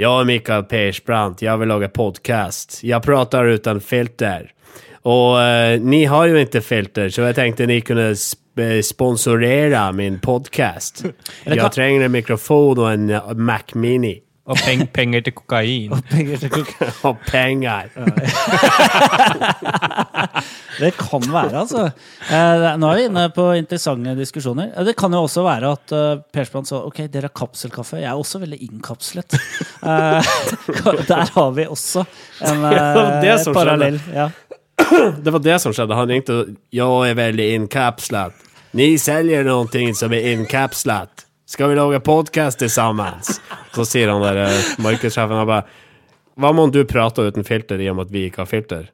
Ja, 0.00 0.14
Mikael 0.24 0.64
Persbrandt, 0.68 1.42
jeg 1.44 1.60
vil 1.60 1.68
lage 1.68 1.90
podkast. 1.92 2.80
Jeg 2.86 3.04
prater 3.04 3.52
uten 3.52 3.82
filter. 3.84 4.48
Og 5.08 5.36
uh, 5.36 5.76
ni 5.82 6.04
har 6.08 6.30
jo 6.30 6.38
ikke 6.40 6.62
filter, 6.64 7.10
så 7.12 7.26
jeg 7.28 7.38
tenkte 7.38 7.66
ni 7.68 7.80
kunne 7.84 8.12
sponsorere 8.84 9.82
min 9.96 10.18
podkast. 10.22 11.06
Jeg 11.46 11.72
trenger 11.74 12.06
en 12.06 12.14
mikrofon 12.14 12.78
og 12.78 12.88
en 12.92 13.08
Mac 13.40 13.74
Mini. 13.74 14.18
Og 14.42 14.58
peng, 14.58 14.80
penger 14.90 15.22
til 15.22 15.34
kokain. 15.38 15.92
Og 15.94 16.00
penger 16.10 16.40
til 16.42 16.50
kokain. 16.50 16.96
og 17.08 17.20
penger. 17.28 17.92
det 20.80 20.90
kan 20.98 21.28
være, 21.30 21.60
altså. 21.60 21.84
Eh, 22.26 22.66
nå 22.82 22.90
er 22.90 22.98
vi 22.98 23.04
inne 23.06 23.28
på 23.36 23.46
interessante 23.54 24.16
diskusjoner. 24.18 24.72
Det 24.82 24.96
kan 24.98 25.14
jo 25.14 25.22
også 25.28 25.46
være 25.46 25.70
at 25.76 25.94
uh, 25.94 26.24
Persbrandt 26.34 26.72
sa 26.72 26.82
ok, 26.82 27.04
dere 27.06 27.30
har 27.30 27.36
kapselkaffe. 27.38 28.00
Jeg 28.02 28.10
er 28.10 28.18
også 28.18 28.42
veldig 28.42 28.58
innkapslet. 28.66 29.38
Der 31.12 31.34
har 31.36 31.50
vi 31.54 31.70
også 31.70 32.02
en 32.42 32.66
uh, 32.66 33.52
parallell. 33.54 34.00
Ja. 34.10 34.28
Det 35.24 35.32
var 35.32 35.38
det 35.38 35.60
som 35.62 35.72
skjedde. 35.74 35.94
Han 35.94 36.08
ringte 36.08 36.40
og 36.42 36.56
'Jeg 36.72 37.10
er 37.10 37.14
veldig 37.14 37.52
innkapslet'. 37.54 38.48
Ni 38.72 38.96
selger 38.98 39.44
noe 39.44 39.94
som 39.94 40.12
er 40.12 40.32
innkapslet. 40.32 41.21
Skal 41.52 41.68
vi 41.68 41.74
lage 41.74 42.00
podkast 42.00 42.70
sammen? 42.70 43.18
Så 43.74 43.84
sier 43.84 44.08
han 44.08 44.22
der 44.24 44.38
eh, 44.40 44.68
markedssjefen 44.80 45.36
han 45.36 45.48
bare 45.50 45.66
Hva 46.40 46.48
om 46.48 46.70
du 46.72 46.78
prater 46.88 47.26
uten 47.28 47.44
filter 47.44 47.76
i 47.76 47.90
og 47.92 47.98
med 47.98 48.06
at 48.06 48.12
vi 48.14 48.22
ikke 48.24 48.40
har 48.40 48.48
filter? 48.48 48.86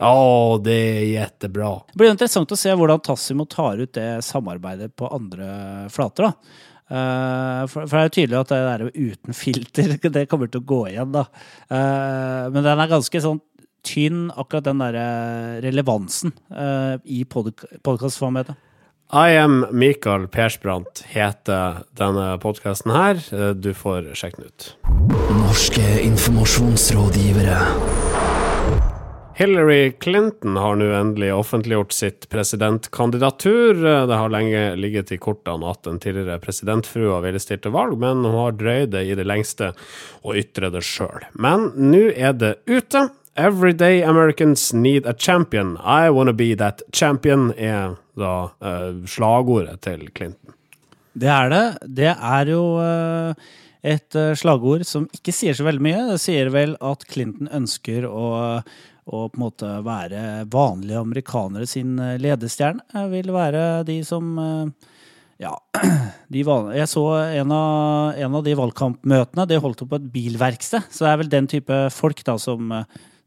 Å, 0.00 0.56
det 0.64 0.76
er 0.78 1.02
jettebra. 1.04 1.74
Det 1.90 2.00
blir 2.00 2.14
interessant 2.14 2.54
å 2.54 2.56
se 2.56 2.72
hvordan 2.72 3.02
Tassimo 3.04 3.44
tar 3.44 3.82
ut 3.82 3.92
det 3.98 4.22
samarbeidet 4.24 4.94
på 4.96 5.10
andre 5.12 5.50
flater. 5.92 6.30
da. 6.30 6.62
Uh, 6.88 7.66
for, 7.68 7.84
det 7.84 8.00
er 8.00 8.08
jo 8.08 8.14
tydelig 8.16 8.38
at 8.38 8.54
det 8.54 8.62
der 8.64 8.86
uten 8.88 9.36
filter, 9.36 9.92
det 10.16 10.22
kommer 10.32 10.48
til 10.48 10.62
å 10.62 10.68
gå 10.70 10.78
igjen, 10.94 11.12
da. 11.12 11.26
Uh, 11.68 12.48
men 12.54 12.62
den 12.62 12.72
er 12.72 12.94
ganske 12.94 13.22
sånn 13.26 13.42
tynn, 13.84 14.30
akkurat 14.32 14.64
den 14.70 14.80
derre 14.80 15.04
relevansen 15.60 16.32
i 17.04 17.20
pod 17.28 17.52
podkastformatet. 17.84 18.56
I 19.12 19.30
am 19.30 19.66
Mikael 19.70 20.26
Persbrandt 20.28 21.04
heter 21.08 21.78
denne 21.96 22.34
podkasten 22.42 22.92
her. 22.92 23.22
Du 23.56 23.70
får 23.72 24.10
sjekke 24.12 24.42
den 24.42 24.50
ut. 24.50 24.66
Norske 25.32 25.84
informasjonsrådgivere. 26.02 27.56
Hillary 29.38 29.94
Clinton 30.02 30.60
har 30.60 30.76
nå 30.76 30.90
endelig 30.92 31.30
offentliggjort 31.32 31.96
sitt 31.96 32.28
presidentkandidatur. 32.28 33.80
Det 33.80 34.18
har 34.20 34.34
lenge 34.34 34.74
ligget 34.76 35.14
i 35.16 35.20
kortene 35.22 35.70
at 35.72 35.88
den 35.88 35.96
tidligere 36.04 36.36
presidentfrua 36.44 37.22
ville 37.24 37.40
stilt 37.40 37.64
til 37.64 37.72
valg, 37.78 37.96
men 37.96 38.20
hun 38.26 38.36
har 38.36 38.58
drøyd 38.60 38.92
det 38.92 39.06
i 39.08 39.16
det 39.16 39.24
lengste 39.24 39.72
å 40.20 40.36
ytre 40.36 40.68
det 40.74 40.84
sjøl. 40.84 41.24
Men 41.32 41.70
nå 41.80 42.10
er 42.12 42.36
det 42.36 42.58
ute. 42.68 43.08
Everyday 43.38 44.02
Americans 44.02 44.72
need 44.74 45.06
a 45.06 45.14
champion. 45.14 45.76
I 45.76 46.10
wanna 46.10 46.32
be 46.32 46.56
that 46.56 46.82
champion 46.92 47.52
er 47.54 47.94
da 48.18 48.50
uh, 48.58 49.06
slagordet 49.06 49.78
til 49.86 50.08
Clinton. 50.10 50.56
Det 51.14 51.30
er 51.30 51.50
det. 51.52 51.62
Det 52.00 52.08
er 52.10 52.50
jo 52.50 52.62
uh, 52.82 53.30
et 53.86 54.16
uh, 54.18 54.34
slagord 54.34 54.82
som 54.88 55.06
ikke 55.14 55.30
sier 55.30 55.54
så 55.54 55.68
veldig 55.68 55.84
mye. 55.86 56.00
Det 56.10 56.16
sier 56.18 56.50
vel 56.50 56.74
at 56.82 57.06
Clinton 57.06 57.46
ønsker 57.54 58.08
å, 58.10 58.24
å 58.58 59.20
på 59.30 59.38
en 59.38 59.44
måte 59.44 59.70
være 59.86 60.24
vanlige 60.50 61.02
amerikanere 61.06 61.68
sin 61.70 61.92
ledestjerne. 62.18 62.82
Det 62.90 63.04
vil 63.12 63.30
være 63.36 63.84
de 63.86 64.00
som 64.08 64.32
ja, 65.38 65.52
jeg 66.34 66.88
så 66.90 67.04
en 67.38 67.54
av, 67.54 68.18
en 68.18 68.34
av 68.40 68.42
de 68.42 68.56
valgkampmøtene. 68.58 69.46
De 69.46 69.60
holdt 69.62 69.86
opp 69.86 69.94
på 69.94 70.02
et 70.02 70.10
bilverksted. 70.16 70.90
Så 70.90 71.06
det 71.06 71.12
er 71.12 71.22
vel 71.22 71.30
den 71.36 71.46
type 71.54 71.78
folk 71.94 72.24
da 72.26 72.34
som 72.42 72.74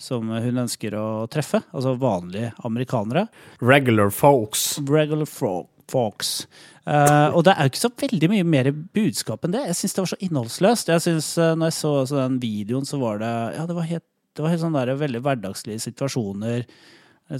som 0.02 0.32
hun 0.34 0.64
ønsker 0.64 0.96
å 0.98 1.08
treffe. 1.32 1.62
Altså 1.72 1.96
vanlige 2.02 2.52
amerikanere. 2.68 3.28
Regular 3.62 4.12
folks. 4.14 4.76
Regular 4.90 5.30
folks. 5.30 6.46
Uh, 6.82 7.30
og 7.38 7.44
det 7.46 7.54
er 7.54 7.68
jo 7.68 7.72
ikke 7.72 7.84
så 7.84 7.92
veldig 8.04 8.30
mye 8.32 8.46
mer 8.48 8.72
budskap 8.96 9.46
enn 9.46 9.54
det. 9.54 9.68
Jeg 9.70 9.78
syns 9.82 9.94
det 9.94 10.04
var 10.04 10.12
så 10.14 10.22
innholdsløst. 10.26 10.90
Jeg 10.96 11.06
synes, 11.06 11.28
uh, 11.38 11.52
når 11.54 11.70
jeg 11.70 11.78
så, 11.78 11.92
så, 12.10 12.24
den 12.24 12.40
videoen, 12.42 12.88
så 12.90 12.98
var 13.02 13.22
det 13.22 13.36
Ja, 13.58 13.68
det 13.70 13.78
var 13.78 13.90
helt, 13.90 14.08
det 14.36 14.46
var 14.46 14.54
helt 14.54 14.64
sånn 14.64 14.80
der, 14.80 14.96
veldig 14.98 15.22
hverdagslige 15.28 15.84
situasjoner. 15.86 16.66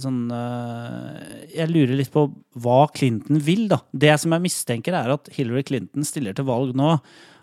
Sånn, 0.02 0.22
uh, 0.32 1.18
jeg 1.52 1.68
lurer 1.72 1.98
litt 1.98 2.12
på 2.14 2.28
hva 2.62 2.86
Clinton 2.94 3.42
vil, 3.44 3.66
da. 3.72 3.82
Det 3.90 4.14
som 4.22 4.32
jeg 4.36 4.46
mistenker, 4.46 4.96
er 4.96 5.16
at 5.16 5.32
Hillary 5.34 5.66
Clinton 5.68 6.06
stiller 6.06 6.38
til 6.38 6.48
valg 6.48 6.76
nå. 6.78 6.94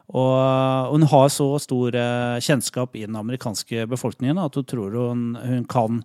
Og 0.09 0.93
hun 0.95 1.03
har 1.11 1.27
så 1.29 1.45
stor 1.61 1.93
kjennskap 2.41 2.95
i 2.97 3.03
den 3.05 3.17
amerikanske 3.19 3.83
befolkningen 3.91 4.39
at 4.41 4.55
hun 4.57 4.65
tror 4.65 4.95
hun, 4.97 5.23
hun 5.37 5.67
kan 5.69 5.99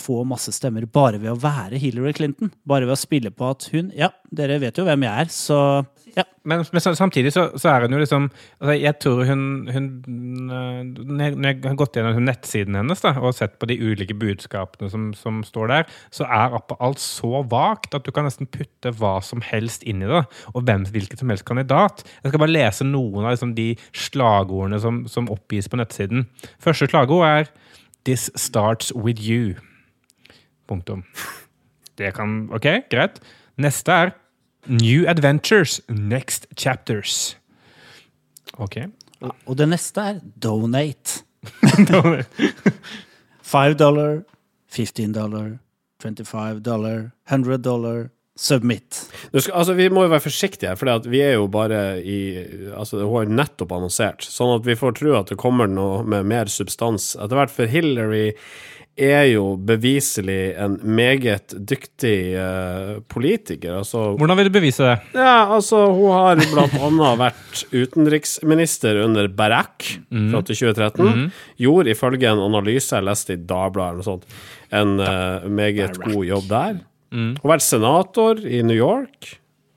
få 0.00 0.22
masse 0.24 0.54
stemmer 0.56 0.86
bare 0.88 1.20
ved 1.20 1.34
å 1.34 1.40
være 1.42 1.76
Hillary 1.82 2.14
Clinton. 2.16 2.54
Bare 2.64 2.88
ved 2.88 2.96
å 2.96 3.02
spille 3.02 3.34
på 3.34 3.50
at 3.52 3.68
hun 3.74 3.92
Ja, 3.92 4.14
dere 4.38 4.60
vet 4.62 4.78
jo 4.78 4.86
hvem 4.86 5.06
jeg 5.06 5.24
er, 5.24 5.32
så 5.32 5.58
ja. 6.14 6.22
Men, 6.46 6.62
men 6.70 6.82
samtidig 6.84 7.32
så, 7.34 7.48
så, 7.58 7.72
er 7.72 7.84
hun 7.84 7.96
jo 7.96 7.98
liksom 7.98 8.26
altså 8.60 8.74
Jeg 8.78 8.94
tror 9.02 9.24
hun, 9.26 9.40
hun 9.74 9.86
Når 10.46 11.48
jeg 11.48 11.58
har 11.64 11.78
gått 11.80 11.98
gjennom 11.98 12.20
nettsiden 12.22 12.78
hennes 12.78 13.02
da, 13.02 13.16
og 13.18 13.34
sett 13.34 13.56
på 13.58 13.66
de 13.66 13.78
ulike 13.82 14.14
budskapene 14.14 14.90
som, 14.92 15.08
som 15.18 15.42
står 15.46 15.72
der, 15.72 15.90
så 16.14 16.28
er 16.28 16.54
alt 16.54 17.02
så 17.02 17.42
vagt 17.50 17.96
at 17.98 18.06
du 18.06 18.12
kan 18.14 18.28
nesten 18.28 18.46
putte 18.46 18.94
hva 18.94 19.16
som 19.26 19.42
helst 19.42 19.82
inn 19.88 20.04
i 20.04 20.10
det. 20.10 20.22
Og 20.54 20.62
hvem 20.68 20.86
hvilket 20.94 21.18
som 21.18 21.32
helst 21.32 21.46
kandidat. 21.48 22.04
Jeg 22.22 22.30
skal 22.30 22.42
bare 22.44 22.54
lese 22.54 22.86
noen 22.86 23.24
av 23.24 23.34
liksom, 23.34 23.54
de 23.58 23.72
slagordene 23.96 24.78
som, 24.82 25.04
som 25.10 25.30
oppgis 25.32 25.70
på 25.70 25.80
nettsiden. 25.80 26.28
Første 26.62 26.90
slagord 26.92 27.26
er 27.26 27.50
'This 28.04 28.30
starts 28.36 28.92
with 28.94 29.24
you'. 29.24 29.56
Punktum. 30.68 31.04
Det 31.98 32.14
kan 32.14 32.48
Ok, 32.52 32.66
greit. 32.90 33.18
Neste 33.56 33.92
er 33.92 34.14
New 34.66 35.08
Adventures, 35.08 35.80
Next 35.88 36.46
Chapters. 36.56 37.36
Ok. 38.58 38.76
Og 39.46 39.56
det 39.58 39.68
neste 39.68 40.00
er 40.00 40.20
Donate. 40.42 41.22
Five 43.54 43.74
dollar, 43.76 44.22
15 44.72 45.12
dollar, 45.12 45.58
25 46.02 46.60
dollar, 46.64 47.10
100 47.28 47.58
dollar. 47.58 48.08
Submit. 48.36 48.96
Skal, 49.30 49.52
altså, 49.54 49.76
vi 49.78 49.84
må 49.94 50.02
jo 50.02 50.10
være 50.10 50.24
forsiktige, 50.24 50.72
for 50.74 51.06
vi 51.06 51.20
er 51.22 51.36
jo 51.36 51.44
bare 51.46 52.00
i 52.02 52.16
altså, 52.74 53.04
Hun 53.04 53.14
har 53.20 53.28
nettopp 53.30 53.76
annonsert, 53.76 54.26
sånn 54.26 54.56
at 54.56 54.66
vi 54.66 54.74
får 54.74 54.96
tro 54.98 55.12
at 55.20 55.30
det 55.30 55.38
kommer 55.38 55.70
noe 55.70 56.00
med 56.02 56.26
mer 56.26 56.50
substans. 56.50 57.12
Etter 57.14 57.38
hvert 57.38 57.54
for 57.54 57.70
Hillary 57.70 58.32
er 58.94 59.24
jo 59.32 59.56
beviselig 59.58 60.54
en 60.60 60.76
meget 60.86 61.54
dyktig 61.66 62.36
uh, 62.38 63.00
politiker. 63.10 63.80
Altså, 63.80 64.12
Hvordan 64.18 64.38
vil 64.38 64.48
du 64.48 64.54
bevise 64.54 64.86
det? 64.86 64.96
Ja, 65.18 65.50
altså, 65.54 65.86
Hun 65.90 66.12
har 66.14 66.38
annet 66.38 67.20
vært 67.20 67.64
utenriksminister 67.74 69.02
under 69.02 69.28
Barack 69.28 69.96
mm. 70.08 70.28
fra 70.30 70.42
til 70.46 70.60
2013. 70.62 71.04
Mm. 71.04 71.28
Gjorde 71.66 71.94
ifølge 71.94 72.30
en 72.30 72.44
analyse 72.46 72.94
jeg 72.94 73.08
leste 73.08 73.34
i 73.34 73.42
Dagbladet 73.42 74.06
sånt, 74.06 74.26
en 74.70 74.98
uh, 75.02 75.46
meget 75.48 75.98
Barack. 75.98 76.12
god 76.12 76.28
jobb 76.30 76.50
der. 76.52 76.82
Mm. 77.14 77.32
Hun 77.38 77.42
har 77.44 77.54
vært 77.56 77.66
senator 77.66 78.44
i 78.46 78.62
New 78.66 78.78
York. 78.78 79.34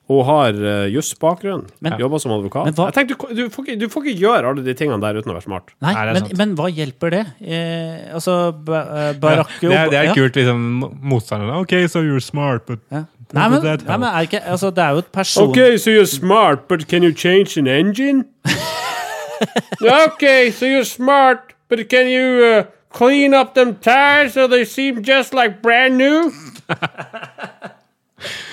Hun 0.08 0.24
har 0.24 0.56
uh, 0.56 0.86
jussbakgrunn. 0.88 1.66
Jobber 2.00 2.20
som 2.22 2.32
advokat. 2.32 2.70
Jeg 2.72 2.94
tenkte, 2.96 3.16
du, 3.28 3.34
du, 3.36 3.50
får 3.52 3.66
ikke, 3.66 3.74
du, 3.82 3.88
får 3.92 4.06
ikke, 4.06 4.20
gjøre 4.22 4.52
alle 4.54 4.64
de 4.64 4.74
tingene 4.76 4.96
der 5.02 5.18
uten 5.20 5.34
å 5.34 5.36
være 5.36 5.44
smart. 5.44 5.74
Nei, 5.84 5.92
Nei 5.92 6.14
men, 6.16 6.30
men, 6.40 6.54
hva 6.56 6.70
hjelper 6.72 7.12
det? 7.12 7.20
Eh, 7.44 8.08
altså, 8.16 8.38
eh, 8.56 9.10
Barack 9.20 9.52
ja, 9.60 9.68
det, 9.68 9.76
er, 9.76 9.92
det 9.92 10.00
er 10.00 10.16
kult, 10.16 10.40
liksom, 10.40 10.64
motstanderne. 11.12 11.60
OK, 11.60 11.76
so 11.92 12.00
you're 12.00 12.24
smart, 12.24 12.64
but 12.64 12.80
ja. 12.88 13.04
Nei, 13.36 13.44
men, 13.52 13.60
nei, 13.60 13.96
men 14.00 14.08
er 14.08 14.24
ikke, 14.24 14.40
altså, 14.48 14.70
det 14.72 14.80
er 14.80 14.96
jo 14.96 15.02
et 15.04 15.12
person... 15.12 15.50
OK, 15.50 15.76
so 15.76 15.92
you're 15.92 16.08
smart, 16.08 16.64
but 16.68 16.88
can 16.88 17.04
you 17.04 17.12
change 17.12 17.58
an 17.60 17.66
engine? 17.68 18.24
OK, 19.84 20.50
so 20.56 20.64
you're 20.64 20.88
smart, 20.88 21.52
but 21.68 21.84
can 21.90 22.08
you 22.08 22.40
uh, 22.44 22.64
clean 22.90 23.34
up 23.34 23.52
them 23.52 23.76
tires 23.76 24.32
so 24.32 24.46
they 24.48 24.64
seem 24.64 25.02
just 25.04 25.34
like 25.34 25.60
brand 25.60 25.98
new? 25.98 26.32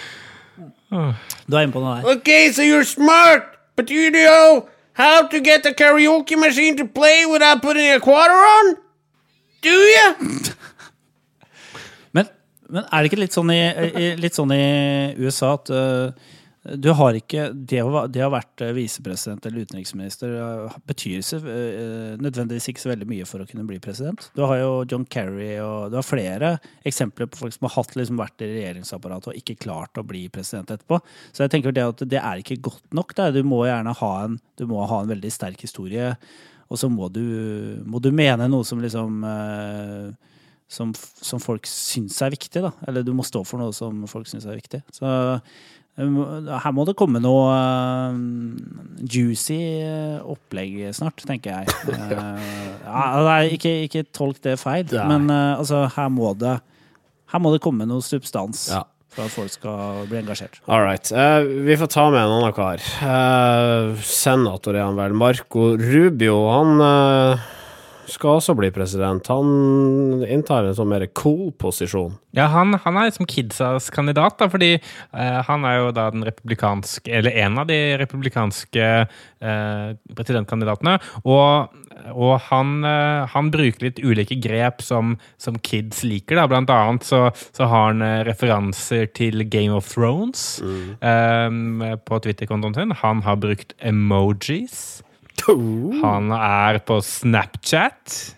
Du 1.45 1.57
er 1.57 1.65
inne 1.65 1.75
på 1.75 1.81
noe 1.83 1.99
der. 1.99 2.15
Okay, 2.17 2.51
so 2.51 2.63
you're 2.65 2.87
smart, 2.87 3.43
but 3.75 3.91
you 3.91 4.09
know 4.13 4.67
how 4.93 5.27
to 5.27 5.41
get 5.41 5.63
the 5.63 5.73
karaoke 5.73 6.37
machine 6.39 6.77
to 6.77 6.85
play 6.85 7.25
without 7.25 7.61
putting 7.61 7.91
a 7.91 7.99
quarter 7.99 8.39
on? 8.57 8.75
Do 9.61 9.69
you? 9.69 10.15
men, 12.15 12.27
men, 12.69 12.83
er 12.91 12.97
det 13.01 13.11
ikke 13.11 13.21
litt 13.23 13.35
sånn 13.35 13.51
i, 13.53 13.61
litt 14.21 14.37
sånn 14.37 14.53
i 14.55 14.65
USA 15.19 15.55
at 15.57 15.71
uh, 15.73 16.11
du 16.65 16.89
har 16.97 17.13
ikke 17.13 17.49
Det 17.53 17.81
å, 17.85 18.05
det 18.09 18.23
å 18.23 18.29
ha 18.29 18.33
vært 18.39 18.63
eh, 18.65 18.73
visepresident 18.73 19.45
eller 19.45 19.67
utenriksminister 19.67 20.31
eh, 20.39 20.77
betyr 20.89 21.21
uh, 21.21 22.15
nødvendigvis 22.21 22.71
ikke 22.71 22.81
så 22.81 22.91
veldig 22.91 23.07
mye 23.09 23.27
for 23.29 23.43
å 23.43 23.47
kunne 23.49 23.67
bli 23.69 23.77
president. 23.83 24.29
Du 24.37 24.41
har 24.49 24.57
jo 24.59 24.71
John 24.89 25.05
Kerry 25.05 25.51
og 25.61 25.93
du 25.93 25.99
har 25.99 26.07
flere 26.07 26.55
eksempler 26.87 27.29
på 27.29 27.43
folk 27.43 27.55
som 27.55 27.67
har 27.69 27.75
hatt, 27.77 27.93
liksom, 27.99 28.17
vært 28.21 28.41
i 28.41 28.49
regjeringsapparatet 28.55 29.31
og 29.31 29.39
ikke 29.39 29.59
klart 29.61 30.01
å 30.01 30.05
bli 30.07 30.25
president 30.33 30.73
etterpå. 30.73 30.99
Så 31.31 31.45
jeg 31.45 31.53
tenker 31.53 31.75
det 31.75 31.85
at 31.85 32.03
det 32.09 32.21
er 32.21 32.41
ikke 32.41 32.61
godt 32.69 32.97
nok. 32.97 33.13
Der. 33.15 33.35
Du 33.35 33.45
må 33.47 33.61
gjerne 33.67 33.93
ha 34.01 34.11
en, 34.25 34.39
må 34.65 34.85
ha 34.89 35.01
en 35.03 35.11
veldig 35.13 35.31
sterk 35.33 35.61
historie, 35.67 36.15
og 36.65 36.81
så 36.81 36.89
må 36.89 37.11
du, 37.13 37.25
må 37.85 38.01
du 38.01 38.09
mene 38.15 38.49
noe 38.49 38.65
som 38.65 38.81
liksom 38.81 39.21
uh, 39.21 40.09
som, 40.67 40.91
som, 40.97 41.39
folk 41.41 41.67
syns 41.69 42.17
er 42.25 42.33
viktig, 42.33 42.63
da. 42.65 42.73
Eller 42.89 43.05
du 43.05 43.13
må 43.13 43.25
stå 43.25 43.43
for 43.45 43.61
noe 43.61 43.73
som 43.75 44.01
folk 44.09 44.29
syns 44.29 44.47
er 44.49 44.57
viktig. 44.57 44.81
Så 44.93 45.05
her 45.95 46.71
må 46.75 46.83
det 46.87 46.95
komme 46.99 47.21
noe 47.23 47.51
uh, 47.55 48.15
juicy 49.07 49.59
opplegg 50.27 50.81
snart, 50.95 51.23
tenker 51.23 51.61
jeg. 51.61 51.77
Uh, 51.87 52.41
ja, 52.83 53.37
ikke, 53.47 53.71
ikke, 53.87 54.03
tolk 54.15 54.41
det 54.43 54.57
feil, 54.59 54.83
Nei. 54.91 55.05
men 55.13 55.31
uh, 55.31 55.61
altså, 55.61 55.85
her, 55.95 56.11
må 56.11 56.33
det, 56.39 56.57
her 57.31 57.43
må 57.43 57.53
det 57.55 57.63
komme 57.63 57.87
noe 57.87 58.03
substans. 58.03 58.67
Ja. 58.73 58.83
For 59.15 59.29
at 59.29 59.31
folk 59.31 59.53
skal 59.53 60.03
bli 60.09 60.19
engasjert. 60.19 60.59
All 60.67 60.83
right. 60.83 61.07
vi 61.07 61.77
får 61.79 61.87
ta 61.93 62.09
med 62.11 62.19
en 62.19 62.33
annen 62.35 62.51
kar. 62.51 62.81
senator 64.03 64.75
er 64.75 64.83
han 64.83 64.97
vel. 64.99 65.15
Marco 65.15 65.69
Rubio. 65.79 66.41
Han 66.51 66.83
skal 68.09 68.37
også 68.37 68.55
bli 68.57 68.69
president. 68.73 69.27
Han 69.31 70.23
inntar 70.27 70.67
en 70.67 70.75
sånn 70.77 70.91
mer 70.91 71.05
cool 71.17 71.51
posisjon. 71.59 72.15
Ja, 72.35 72.49
han, 72.51 72.75
han 72.83 72.97
er 72.99 73.07
liksom 73.07 73.27
kidsas 73.31 73.87
kandidat, 73.95 74.37
da, 74.41 74.49
fordi 74.51 74.73
uh, 74.77 75.39
han 75.47 75.65
er 75.67 75.79
jo 75.79 75.93
da 75.95 76.09
den 76.11 76.25
republikanske 76.27 77.11
Eller 77.19 77.37
en 77.45 77.61
av 77.61 77.69
de 77.69 77.77
republikanske 78.01 78.89
uh, 79.05 79.89
presidentkandidatene. 80.17 80.97
Og, 81.23 81.77
og 82.11 82.33
han, 82.49 82.75
uh, 82.83 83.23
han, 83.31 83.53
bruker 83.53 83.87
litt 83.87 84.01
ulike 84.03 84.37
grep 84.43 84.83
som, 84.83 85.15
som 85.41 85.59
kids 85.63 86.03
liker. 86.03 86.41
Da. 86.41 86.49
Blant 86.51 86.73
annet 86.73 87.07
så, 87.07 87.29
så 87.55 87.69
har 87.71 87.93
han 87.93 88.03
referanser 88.27 89.07
til 89.15 89.45
Game 89.47 89.75
of 89.75 89.87
Thrones 89.93 90.59
mm. 90.65 92.01
på 92.03 92.19
Twitter-kontoen 92.25 92.75
sin. 92.75 92.95
Han 92.99 93.23
har 93.25 93.39
brukt 93.39 93.75
emojis. 93.79 95.04
Han 95.43 96.31
er 96.35 96.79
på 96.85 96.99
Snapchat. 97.03 98.35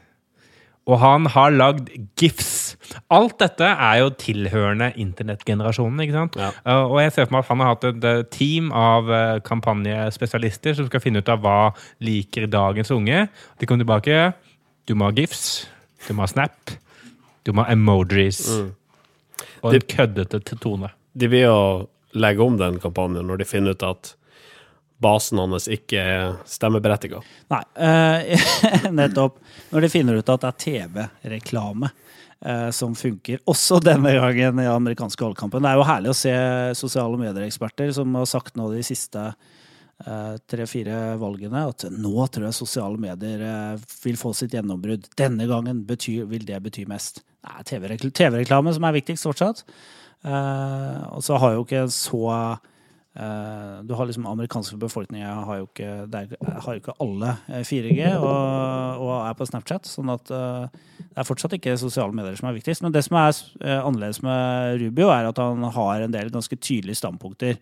Og 0.87 1.01
han 1.01 1.27
har 1.33 1.51
lagd 1.51 1.89
gifs. 2.19 2.77
Alt 3.11 3.35
dette 3.41 3.67
er 3.67 3.97
jo 3.99 4.11
tilhørende 4.15 4.93
internettgenerasjonen. 4.95 5.99
ikke 6.05 6.15
sant? 6.15 6.37
Ja. 6.39 6.51
Uh, 6.63 6.85
og 6.93 7.01
jeg 7.01 7.11
ser 7.11 7.27
for 7.27 7.35
meg 7.35 7.43
at 7.43 7.51
han 7.51 7.63
har 7.63 7.73
hatt 7.73 7.87
et 7.89 8.07
uh, 8.07 8.21
team 8.31 8.71
av 8.71 9.11
uh, 9.11 9.39
kampanjespesialister 9.43 10.77
som 10.77 10.87
skal 10.87 11.03
finne 11.03 11.19
ut 11.19 11.31
av 11.33 11.43
hva 11.43 11.57
liker 12.03 12.47
dagens 12.47 12.93
unge. 12.95 13.25
De 13.59 13.67
kommer 13.67 13.83
tilbake. 13.83 14.31
Du 14.87 14.95
må 14.95 15.09
ha 15.09 15.17
gifs. 15.17 15.67
Du 16.07 16.13
må 16.15 16.23
ha 16.23 16.31
Snap. 16.31 16.77
Du 17.43 17.51
må 17.51 17.67
ha 17.67 17.75
emojis. 17.75 18.45
Mm. 18.47 18.71
Og 19.65 19.73
en 19.73 19.75
de, 19.75 19.85
køddete 19.91 20.41
tone. 20.55 20.93
De 21.19 21.27
vil 21.31 21.49
jo 21.49 21.59
legge 22.15 22.43
om 22.43 22.55
den 22.59 22.79
kampanjen 22.79 23.27
når 23.27 23.43
de 23.43 23.49
finner 23.49 23.75
ut 23.75 23.83
at 23.83 24.13
basen 25.01 25.39
hans 25.41 25.67
ikke 25.69 26.01
er 26.01 26.37
stemmeberettiga. 26.49 27.21
Nei, 27.53 27.61
uh, 27.77 28.47
nettopp. 28.99 29.37
Når 29.71 29.85
de 29.85 29.91
finner 29.93 30.17
ut 30.17 30.31
at 30.33 30.43
det 30.43 30.49
er 30.49 30.63
TV-reklame 30.63 31.91
uh, 31.91 32.69
som 32.75 32.95
funker, 32.97 33.43
også 33.49 33.81
denne 33.83 34.15
gangen 34.17 34.63
i 34.63 34.69
amerikanske 34.71 35.23
valgkampen. 35.27 35.63
Det 35.63 35.71
er 35.71 35.79
jo 35.79 35.87
herlig 35.89 36.13
å 36.13 36.17
se 36.17 36.33
sosiale 36.79 37.21
medier-eksperter 37.21 37.93
som 37.97 38.17
har 38.17 38.29
sagt 38.29 38.57
nå 38.57 38.71
de 38.73 38.81
siste 38.85 39.27
uh, 39.27 40.33
tre-fire 40.49 41.17
valgene 41.21 41.67
at 41.69 41.87
nå 41.93 42.29
tror 42.33 42.49
jeg 42.49 42.57
sosiale 42.57 43.01
medier 43.01 43.45
vil 44.01 44.17
få 44.17 44.33
sitt 44.37 44.57
gjennombrudd. 44.57 45.11
Denne 45.19 45.49
gangen 45.49 45.85
betyr, 45.89 46.25
vil 46.31 46.47
det 46.47 46.63
bety 46.65 46.87
mest. 46.89 47.21
Det 47.45 47.77
er 47.77 48.09
TV-reklame 48.09 48.73
som 48.75 48.89
er 48.89 48.97
viktigst 48.97 49.29
fortsatt. 49.29 49.61
og 50.27 51.21
så 51.23 51.37
har 51.39 51.53
jo 51.53 51.61
ikke 51.63 51.85
så 51.93 52.25
Uh, 52.57 52.73
du 53.17 53.93
har 53.97 54.05
liksom 54.05 54.27
amerikanske 54.29 54.77
befolkninger 54.77 55.25
har 55.25 55.45
har 55.47 56.75
jo 56.75 56.81
ikke 56.81 56.93
alle 57.01 57.33
4G 57.65 58.11
og, 58.19 59.01
og, 59.01 59.13
er 59.25 59.33
på 59.39 59.47
Snapchat. 59.49 59.89
sånn 59.89 60.11
at 60.13 60.29
uh, 60.29 60.67
det 60.99 61.23
er 61.23 61.25
fortsatt 61.25 61.55
ikke 61.57 61.77
sosiale 61.81 62.13
medier 62.13 62.37
som 62.37 62.51
er 62.51 62.59
viktigst. 62.59 62.85
Men 62.85 62.93
det 62.93 63.07
som 63.07 63.17
er 63.17 63.41
annerledes 63.79 64.21
med 64.21 64.77
Rubio, 64.83 65.09
er 65.09 65.31
at 65.31 65.41
han 65.41 65.65
har 65.73 66.05
en 66.05 66.13
del 66.13 66.29
ganske 66.33 66.59
tydelige 66.61 67.01
standpunkter. 67.01 67.57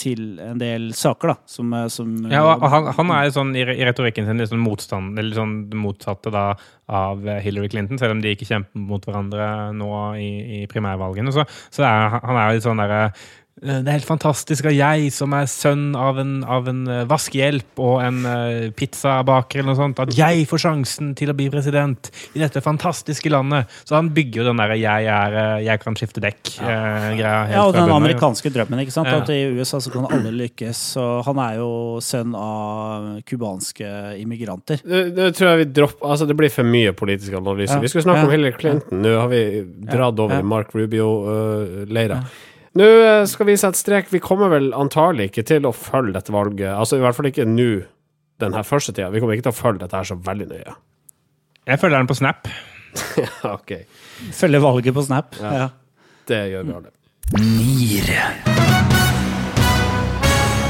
til 0.00 0.38
en 0.40 0.56
del 0.56 0.94
saker, 0.96 1.28
da. 1.28 1.34
Som, 1.44 1.74
som 1.92 2.12
ja, 2.32 2.40
han, 2.56 2.86
han, 2.96 3.10
er 3.12 3.28
sånn 3.34 3.50
i, 3.52 3.66
retorikken 3.84 4.24
sin 4.24 4.40
litt 4.40 4.48
sånn 4.48 4.64
motstand, 4.64 5.18
eller 5.20 5.36
sånn 5.36 5.56
motsatte 5.76 6.32
da, 6.32 6.54
av 6.88 7.20
Hillary 7.44 7.68
Clinton, 7.68 8.00
selv 8.00 8.16
om 8.16 8.22
de 8.24 8.32
ikke 8.32 8.48
kjemper 8.48 8.86
mot 8.88 9.04
hverandre 9.04 9.74
nå 9.76 9.90
i, 10.16 10.30
i 10.62 10.68
primærvalgene. 10.72 11.36
Så, 11.36 11.44
så 11.68 11.84
er, 11.84 12.16
han 12.16 12.40
er 12.40 12.56
litt 12.56 12.64
sånn 12.64 12.80
derre 12.80 13.10
Eh, 13.10 13.45
det 13.56 13.88
er 13.88 13.94
helt 13.94 14.04
fantastisk 14.04 14.66
at 14.68 14.74
jeg, 14.76 15.06
som 15.16 15.32
er 15.32 15.46
sønn 15.48 15.94
av 15.96 16.18
en, 16.20 16.32
av 16.44 16.66
en 16.68 16.82
eh, 16.92 17.04
vaskehjelp 17.08 17.80
og 17.80 18.02
en 18.04 18.18
uh, 18.28 18.66
pizzabaker, 18.76 19.62
eller 19.62 19.70
noe 19.70 19.78
sånt, 19.78 20.00
at 20.02 20.10
jeg 20.12 20.42
får 20.50 20.60
sjansen 20.60 21.14
til 21.16 21.30
å 21.32 21.34
bli 21.38 21.46
president 21.48 22.10
i 22.36 22.42
dette 22.42 22.60
fantastiske 22.60 23.30
landet. 23.32 23.72
Så 23.88 23.96
han 23.96 24.10
bygger 24.12 24.42
jo 24.42 24.46
den 24.50 24.60
derre 24.60 24.76
'jeg, 24.76 25.06
er, 25.08 25.38
jeg 25.64 25.80
kan 25.80 25.96
skifte 25.96 26.20
dekk'-greia. 26.20 27.16
Ja. 27.16 27.30
Uh, 27.46 27.54
ja, 27.54 27.62
og 27.64 27.72
den 27.78 27.92
amerikanske 27.94 28.52
drømmen. 28.52 28.82
ikke 28.84 28.92
sant? 28.92 29.08
Ja. 29.08 29.22
At 29.24 29.32
i 29.32 29.46
USA 29.56 29.80
så 29.80 29.92
kan 29.94 30.04
alle 30.04 30.34
lykkes. 30.36 30.82
Og 31.00 31.24
han 31.24 31.40
er 31.46 31.54
jo 31.56 31.70
sønn 32.04 32.34
av 32.36 33.22
cubanske 33.24 33.88
immigranter. 34.20 34.82
Det, 34.84 35.06
det, 35.16 35.30
tror 35.38 35.54
jeg 35.54 35.62
vi 35.62 35.70
dropper 35.80 36.04
Altså, 36.06 36.26
det 36.28 36.36
blir 36.36 36.52
for 36.52 36.68
mye 36.68 36.92
politisk 36.92 37.32
analyse. 37.40 37.72
Ja. 37.72 37.80
Vi 37.80 37.88
skal 37.88 38.04
snakke 38.04 38.28
om 38.28 38.34
Hillary 38.36 38.52
Clinton. 38.52 39.00
Nå 39.00 39.16
har 39.16 39.32
vi 39.32 39.64
dratt 39.64 40.20
over 40.20 40.44
i 40.44 40.44
Mark 40.44 40.76
Rubio-leira. 40.76 42.20
Uh, 42.20 42.52
nå 42.76 42.86
eh, 42.86 43.24
skal 43.28 43.48
vi 43.48 43.56
sette 43.60 43.80
strek. 43.80 44.10
Vi 44.12 44.22
kommer 44.22 44.50
vel 44.52 44.72
antagelig 44.76 45.30
ikke 45.30 45.46
til 45.48 45.68
å 45.68 45.74
følge 45.76 46.16
dette 46.18 46.34
valget. 46.34 46.72
Altså 46.74 46.98
i 46.98 47.04
hvert 47.04 47.16
fall 47.18 47.30
ikke 47.30 47.48
nå, 47.48 47.70
denne 48.42 48.64
første 48.66 48.92
tida. 48.92 49.10
Vi 49.14 49.22
kommer 49.22 49.36
ikke 49.36 49.48
til 49.48 49.54
å 49.54 49.60
følge 49.60 49.84
dette 49.84 49.96
her 49.96 50.08
så 50.08 50.18
veldig 50.26 50.50
nøye. 50.52 50.76
Jeg 51.66 51.82
følger 51.82 51.98
den 51.98 52.10
på 52.10 52.18
Snap. 52.18 52.50
ja, 53.24 53.32
ok. 53.54 53.72
Følger 54.36 54.62
valget 54.64 54.96
på 54.96 55.06
Snap. 55.08 55.40
Ja. 55.40 55.56
ja. 55.64 55.72
Det 56.26 56.42
gjør 56.52 56.68
vi 56.68 56.76
alle. 56.80 56.94
Nier. 57.42 58.56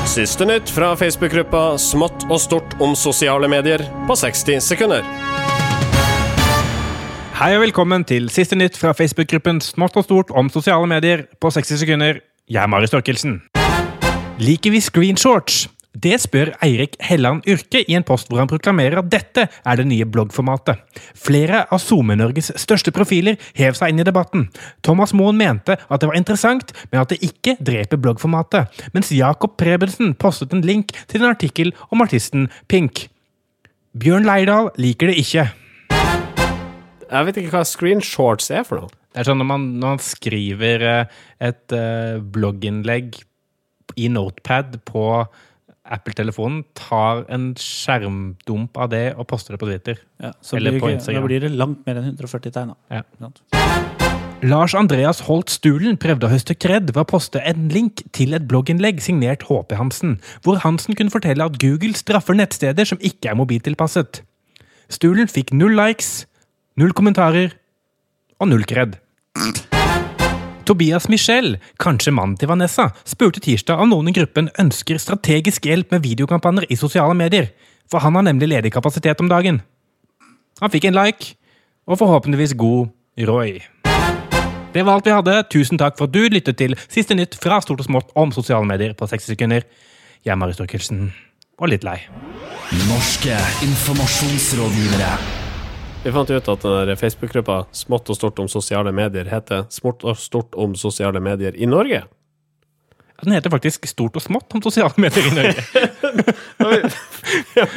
Siste 0.07 0.47
nytt 0.49 0.71
fra 0.73 0.95
Facebook-gruppa 0.97 1.75
Smått 1.83 2.25
og 2.31 2.39
stort 2.41 2.79
om 2.81 2.95
sosiale 2.97 3.51
medier 3.53 3.83
på 4.09 4.17
60 4.17 4.63
sekunder. 4.65 5.05
Hei 7.37 7.51
og 7.53 7.67
velkommen 7.67 8.01
til 8.09 8.31
siste 8.33 8.57
nytt 8.57 8.79
fra 8.81 8.95
Facebook-gruppen 8.97 9.59
Smått 9.61 9.99
og 10.01 10.07
stort 10.07 10.31
om 10.41 10.47
sosiale 10.49 10.87
medier 10.89 11.27
på 11.37 11.51
60 11.53 11.83
sekunder. 11.83 12.23
Jeg 12.49 12.63
er 12.63 12.71
Mari 12.73 12.87
Storkelsen. 12.89 13.35
Liker 14.41 14.73
vi 14.73 14.81
screenshorts? 14.81 15.67
Det 15.93 16.17
spør 16.23 16.55
Eirik 16.65 16.97
Helland 17.05 17.45
Yrke 17.45 17.83
i 17.85 17.97
en 17.99 18.07
post 18.09 18.31
hvor 18.31 18.41
han 18.41 18.49
proklamerer 18.49 19.03
at 19.03 19.11
dette 19.13 19.45
er 19.53 19.77
det 19.77 19.85
nye 19.91 20.07
bloggformatet. 20.09 20.81
Flere 21.13 21.67
av 21.69 21.83
SoMe-Norges 21.85 22.55
største 22.57 22.95
profiler 22.97 23.37
hev 23.61 23.77
seg 23.77 23.93
inn 23.93 24.01
i 24.01 24.09
debatten. 24.09 24.49
Thomas 24.81 25.13
Moen 25.13 25.37
mente 25.37 25.77
at 25.77 26.01
det 26.01 26.09
var 26.09 26.17
interessant, 26.17 26.73
men 26.89 27.03
at 27.03 27.13
det 27.13 27.21
ikke 27.21 27.59
dreper 27.61 28.01
bloggformatet, 28.01 28.81
mens 28.97 29.13
Jakob 29.13 29.59
Prebensen 29.61 30.17
postet 30.17 30.57
en 30.57 30.65
link 30.65 30.97
til 31.05 31.21
en 31.21 31.35
artikkel 31.35 31.77
om 31.93 32.01
artisten 32.01 32.49
Pink. 32.65 33.11
Bjørn 33.93 34.25
Leirdal 34.25 34.73
liker 34.81 35.13
det 35.13 35.21
ikke. 35.21 35.49
Jeg 37.07 37.29
vet 37.29 37.41
ikke 37.41 37.55
hva 37.55 37.65
screenshorts 37.67 38.51
er 38.51 38.65
for 38.67 38.83
noe. 38.83 38.95
Det 39.15 39.23
er 39.23 39.29
sånn 39.31 39.39
når 39.41 39.49
man, 39.49 39.67
når 39.81 39.95
man 39.95 40.03
skriver 40.03 40.85
eh, 40.85 41.19
et 41.49 41.75
uh, 41.75 42.19
blogginnlegg 42.21 43.21
i 43.97 44.11
Notepad 44.13 44.81
på 44.89 45.07
Apple-telefonen, 45.87 46.65
tar 46.77 47.23
en 47.33 47.53
skjermdump 47.61 48.77
av 48.83 48.91
det 48.93 49.05
og 49.15 49.29
poster 49.31 49.55
det 49.55 49.63
på 49.63 49.71
Twitter. 49.71 50.03
Ja, 50.21 50.35
eller 50.59 50.75
blir, 50.75 50.83
på 50.83 50.93
Instagram. 50.97 51.23
Da 51.23 51.31
blir 51.31 51.47
det 51.47 51.53
langt 51.55 51.87
mer 51.87 52.03
enn 52.03 52.11
140 52.11 52.53
tegn. 52.59 52.75
Ja. 52.91 53.05
Lars 54.45 54.75
Andreas 54.77 55.23
Holt 55.31 55.49
Stulen 55.55 55.97
prøvde 56.03 56.27
å 56.29 56.35
høste 56.35 56.59
kred 56.59 56.91
ved 56.91 57.01
å 57.07 57.09
poste 57.09 57.41
en 57.41 57.71
link 57.73 58.03
til 58.13 58.37
et 58.37 58.45
blogginnlegg 58.51 58.99
signert 59.01 59.47
HP 59.49 59.79
Hansen, 59.79 60.19
hvor 60.45 60.59
Hansen 60.67 60.99
kunne 60.99 61.15
fortelle 61.15 61.47
at 61.47 61.57
Google 61.63 61.97
straffer 61.97 62.37
nettsteder 62.37 62.85
som 62.91 63.01
ikke 63.01 63.31
er 63.31 63.39
mobiltilpasset. 63.39 64.21
Stulen 64.93 65.31
fikk 65.31 65.55
null 65.57 65.79
likes, 65.79 66.27
Null 66.77 66.93
kommentarer 66.93 67.55
og 68.37 68.51
null 68.51 68.67
kred. 68.69 68.99
Tobias 70.69 71.07
Michel, 71.09 71.55
kanskje 71.81 72.13
mannen 72.13 72.35
til 72.37 72.51
Vanessa, 72.51 72.91
spurte 73.09 73.41
tirsdag 73.41 73.81
om 73.81 73.95
noen 73.95 74.11
i 74.11 74.15
gruppen 74.17 74.51
ønsker 74.61 74.99
strategisk 75.01 75.65
hjelp 75.71 75.95
med 75.95 76.05
videokampanjer 76.05 76.67
i 76.69 76.77
sosiale 76.77 77.15
medier, 77.17 77.49
for 77.89 78.05
han 78.05 78.19
har 78.19 78.27
nemlig 78.27 78.51
ledig 78.51 78.75
kapasitet 78.75 79.23
om 79.25 79.31
dagen. 79.31 79.63
Han 80.61 80.73
fikk 80.75 80.89
en 80.91 80.99
like, 80.99 81.33
og 81.89 81.97
forhåpentligvis 82.03 82.57
god 82.61 82.93
Roy. 83.25 83.63
Det 84.75 84.85
var 84.85 84.99
alt 84.99 85.09
vi 85.09 85.17
hadde. 85.17 85.39
Tusen 85.49 85.81
takk 85.81 85.97
for 85.97 86.11
at 86.11 86.13
du 86.13 86.29
lyttet 86.29 86.59
til 86.61 86.77
Siste 86.91 87.17
nytt 87.17 87.39
fra 87.41 87.63
stort 87.65 87.81
og 87.81 87.89
smått 87.89 88.13
om 88.13 88.35
sosiale 88.37 88.69
medier 88.69 88.93
på 88.93 89.09
60 89.09 89.33
sekunder. 89.33 89.65
Jeg 90.21 90.35
er 90.35 90.37
Marius 90.37 90.61
Torkelsen, 90.61 91.09
og 91.57 91.73
litt 91.73 91.89
lei. 91.89 92.03
Norske 92.91 93.41
informasjonsrådgivere. 93.65 95.36
Vi 96.07 96.13
fant 96.15 96.31
ut 96.31 96.49
at 96.49 96.65
den 96.87 96.99
Facebook-gruppa 97.01 97.65
Smått 97.75 98.13
og 98.13 98.15
stort 98.15 98.39
om 98.39 98.47
sosiale 98.47 98.93
medier 98.95 99.27
heter 99.27 99.65
Smått 99.75 100.05
og 100.07 100.15
stort 100.23 100.55
om 100.55 100.77
sosiale 100.79 101.19
medier 101.19 101.57
i 101.59 101.67
Norge. 101.67 102.05
Den 103.25 103.35
heter 103.35 103.51
faktisk 103.51 103.89
Stort 103.91 104.15
og 104.15 104.23
smått 104.23 104.55
om 104.55 104.63
sosiale 104.63 104.95
medier 105.03 105.27
i 105.27 105.33
Norge. 105.35 105.65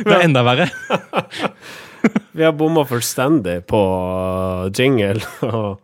det 0.06 0.14
er 0.14 0.26
enda 0.28 0.44
verre. 0.46 0.68
Vi 2.38 2.46
har 2.46 2.54
bomma 2.54 2.84
fullstendig 2.86 3.64
på 3.66 3.82
jingle 4.78 5.24
og 5.50 5.80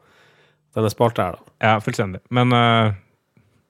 denne 0.75 0.91
spalta 0.93 1.29
her, 1.31 1.39
da. 1.39 1.55
Ja, 1.65 1.79
fullstendig. 1.81 2.21
Men 2.35 2.53
uh, 2.53 2.93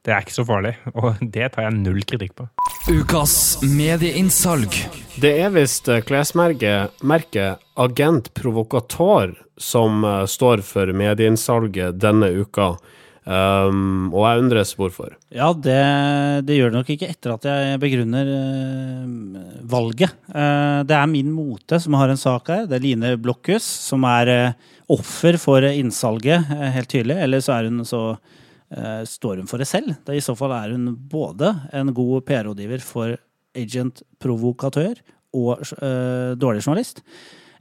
det 0.05 0.13
er 0.13 0.21
ikke 0.21 0.35
så 0.35 0.45
farlig, 0.45 0.75
og 0.93 1.21
det 1.21 1.47
tar 1.55 1.65
jeg 1.65 1.77
null 1.79 2.03
kritikk 2.05 2.35
på. 2.37 2.45
Ukas 2.93 3.57
medieinnsalg. 3.65 4.77
Det 5.17 5.31
er 5.41 5.53
visst 5.55 5.89
eh, 5.89 6.03
klesmerket 6.05 7.01
Agent 7.75 8.29
Provokator 8.37 9.33
som 9.57 10.03
uh, 10.05 10.25
står 10.29 10.61
for 10.67 10.91
medieinnsalget 10.93 11.97
denne 11.97 12.29
uka. 12.37 12.75
Um, 13.25 14.11
og 14.13 14.27
jeg 14.27 14.43
undres 14.43 14.75
hvorfor. 14.77 15.15
Ja, 15.33 15.47
det, 15.57 15.79
det, 16.45 16.59
gjør 16.59 16.69
det 16.69 16.77
nok 16.77 16.91
ikke 16.93 17.09
etter 17.09 17.33
at 17.33 17.47
jeg 17.49 17.81
begrunner 17.81 18.29
uh, 18.29 19.49
valget. 19.65 20.13
Uh, 20.29 20.85
det 20.85 20.99
er 20.99 21.09
Min 21.09 21.33
Mote 21.33 21.81
som 21.81 21.97
har 21.97 22.13
en 22.13 22.21
sak 22.21 22.53
her. 22.53 22.69
Det 22.69 22.77
er 22.77 22.85
Line 22.85 23.15
Blokhus 23.17 23.65
som 23.65 24.05
er 24.05 24.53
offer 24.91 25.39
for 25.41 25.65
innsalget, 25.65 26.45
helt 26.75 26.91
tydelig. 26.91 27.17
Eller 27.25 27.41
så 27.41 27.55
er 27.57 27.71
hun 27.71 27.81
så 27.89 28.11
Eh, 28.13 28.44
står 29.05 29.37
hun 29.37 29.47
for 29.47 29.61
det 29.61 29.67
selv. 29.69 29.91
Det 30.07 30.15
I 30.17 30.23
så 30.25 30.33
fall 30.35 30.51
er 30.55 30.71
hun 30.73 30.87
både 30.97 31.51
en 31.77 31.91
god 31.93 32.23
PR-rådgiver 32.25 32.81
for 32.81 33.13
agent 33.55 34.01
provokatør 34.19 34.99
og 35.35 35.61
uh, 35.81 36.33
dårlig 36.39 36.63
journalist. 36.63 37.01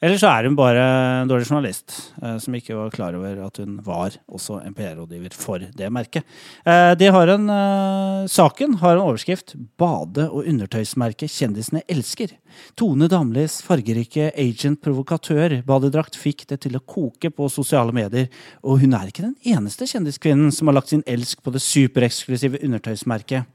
Eller 0.04 0.18
så 0.20 0.28
er 0.28 0.44
hun 0.44 0.56
bare 0.58 0.82
en 1.22 1.30
dårlig 1.30 1.46
journalist 1.48 1.94
eh, 2.20 2.36
som 2.42 2.54
ikke 2.56 2.74
var 2.76 2.90
klar 2.92 3.14
over 3.16 3.38
at 3.46 3.56
hun 3.62 3.78
var 3.86 4.18
også 4.28 4.58
en 4.60 4.74
PR-rådgiver 4.76 5.32
for 5.32 5.62
det 5.64 5.88
merket. 5.94 6.26
Eh, 6.68 6.90
de 7.00 7.08
har 7.14 7.30
en, 7.32 7.46
eh, 7.48 8.26
saken 8.28 8.74
har 8.82 8.98
en 8.98 9.04
overskrift 9.06 9.54
'Bade- 9.80 10.28
og 10.28 10.44
undertøysmerket 10.44 11.32
kjendisene 11.32 11.80
elsker'. 11.88 12.34
Tone 12.76 13.08
Damlis 13.08 13.62
fargerike 13.64 14.28
agent-provokatør-badedrakt 14.36 16.18
fikk 16.20 16.44
det 16.52 16.60
til 16.60 16.76
å 16.76 16.84
koke 16.84 17.30
på 17.32 17.48
sosiale 17.48 17.92
medier, 17.92 18.28
og 18.62 18.80
hun 18.80 18.92
er 18.92 19.08
ikke 19.08 19.24
den 19.24 19.36
eneste 19.40 19.88
kjendiskvinnen 19.88 20.52
som 20.52 20.68
har 20.68 20.74
lagt 20.74 20.92
sin 20.92 21.04
elsk 21.06 21.40
på 21.42 21.50
det 21.50 21.62
supereksklusive 21.62 22.60
undertøysmerket. 22.60 23.46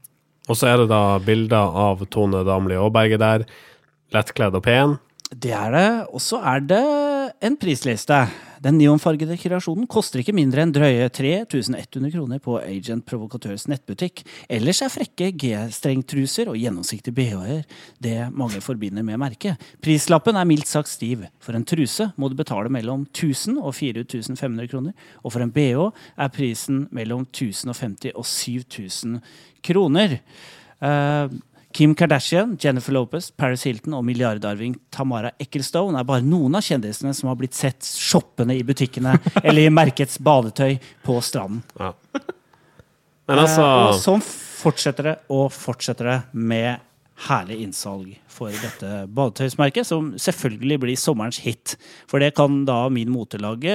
Og 0.48 0.56
så 0.56 0.66
er 0.66 0.82
det 0.82 0.88
da 0.88 1.20
bilder 1.20 1.70
av 1.78 2.02
Tone 2.10 2.42
Damli 2.42 2.74
Aaberge 2.74 3.18
der, 3.18 3.46
lettkledd 4.10 4.58
og 4.58 4.64
pen. 4.64 4.98
Det 5.30 5.52
er 5.54 5.70
det. 5.70 5.88
Og 6.10 6.22
så 6.22 6.40
er 6.42 6.62
det 6.66 6.84
en 7.46 7.56
prisliste. 7.56 8.16
Den 8.60 8.76
neonfargede 8.76 9.38
kreasjonen 9.40 9.86
koster 9.88 10.20
ikke 10.20 10.34
mindre 10.36 10.64
enn 10.64 10.72
drøye 10.74 11.06
3100 11.08 12.10
kroner 12.12 12.40
på 12.42 12.58
Agent 12.58 13.06
Provokatørs 13.08 13.68
nettbutikk. 13.70 14.24
Ellers 14.50 14.82
er 14.84 14.92
frekke 14.92 15.30
G-strengtruser 15.38 16.50
og 16.50 16.58
gjennomsiktige 16.60 17.14
bh-er 17.16 17.62
det 18.02 18.18
mange 18.34 18.60
forbinder 18.60 19.06
med 19.06 19.22
merket. 19.22 19.56
Prislappen 19.80 20.36
er 20.36 20.48
mildt 20.50 20.68
sagt 20.68 20.90
stiv. 20.90 21.22
For 21.40 21.56
en 21.56 21.64
truse 21.64 22.10
må 22.20 22.28
du 22.28 22.36
betale 22.36 22.68
mellom 22.68 23.06
1000 23.08 23.62
og 23.62 23.72
4500 23.78 24.68
kroner. 24.68 24.92
Og 25.22 25.32
for 25.32 25.46
en 25.46 25.54
bh 25.54 25.88
er 26.18 26.34
prisen 26.34 26.88
mellom 26.90 27.22
1050 27.30 28.12
og 28.12 28.26
7000 28.26 29.20
kroner. 29.64 30.18
Uh, 30.80 31.28
Kim 31.72 31.94
Kardashian, 31.94 32.56
Jennifer 32.60 32.92
Lopez, 32.92 33.30
Paris 33.30 33.62
Hilton 33.66 33.94
og 33.94 34.02
milliardarving 34.08 34.74
Tamara 34.90 35.30
Ecclestone 35.38 36.00
er 36.00 36.08
bare 36.08 36.24
noen 36.26 36.58
av 36.58 36.66
kjendisene 36.66 37.14
som 37.14 37.30
har 37.30 37.38
blitt 37.38 37.54
sett 37.54 37.86
shoppende 37.86 38.56
i 38.58 38.64
butikkene 38.66 39.14
eller 39.44 39.62
i 39.62 39.72
merkets 39.72 40.18
badetøy 40.18 40.80
på 41.06 41.20
stranden. 41.22 41.62
Ja. 41.78 41.94
Men 43.30 43.44
altså 43.44 43.64
og 43.64 43.98
sånn 44.02 44.22
fortsetter 44.24 45.12
det 45.12 45.18
og 45.30 45.52
fortsetter 45.54 46.10
det 46.10 46.20
med 46.34 46.86
herlig 47.28 47.58
innsalg 47.66 48.14
for 48.32 48.50
dette 48.54 49.04
badetøysmerket, 49.12 49.86
som 49.86 50.14
selvfølgelig 50.18 50.78
blir 50.84 50.98
sommerens 50.98 51.40
hit. 51.44 51.76
For 52.10 52.22
det 52.22 52.32
kan 52.38 52.62
da 52.66 52.82
min 52.92 53.12
mote 53.12 53.38
lage 53.38 53.74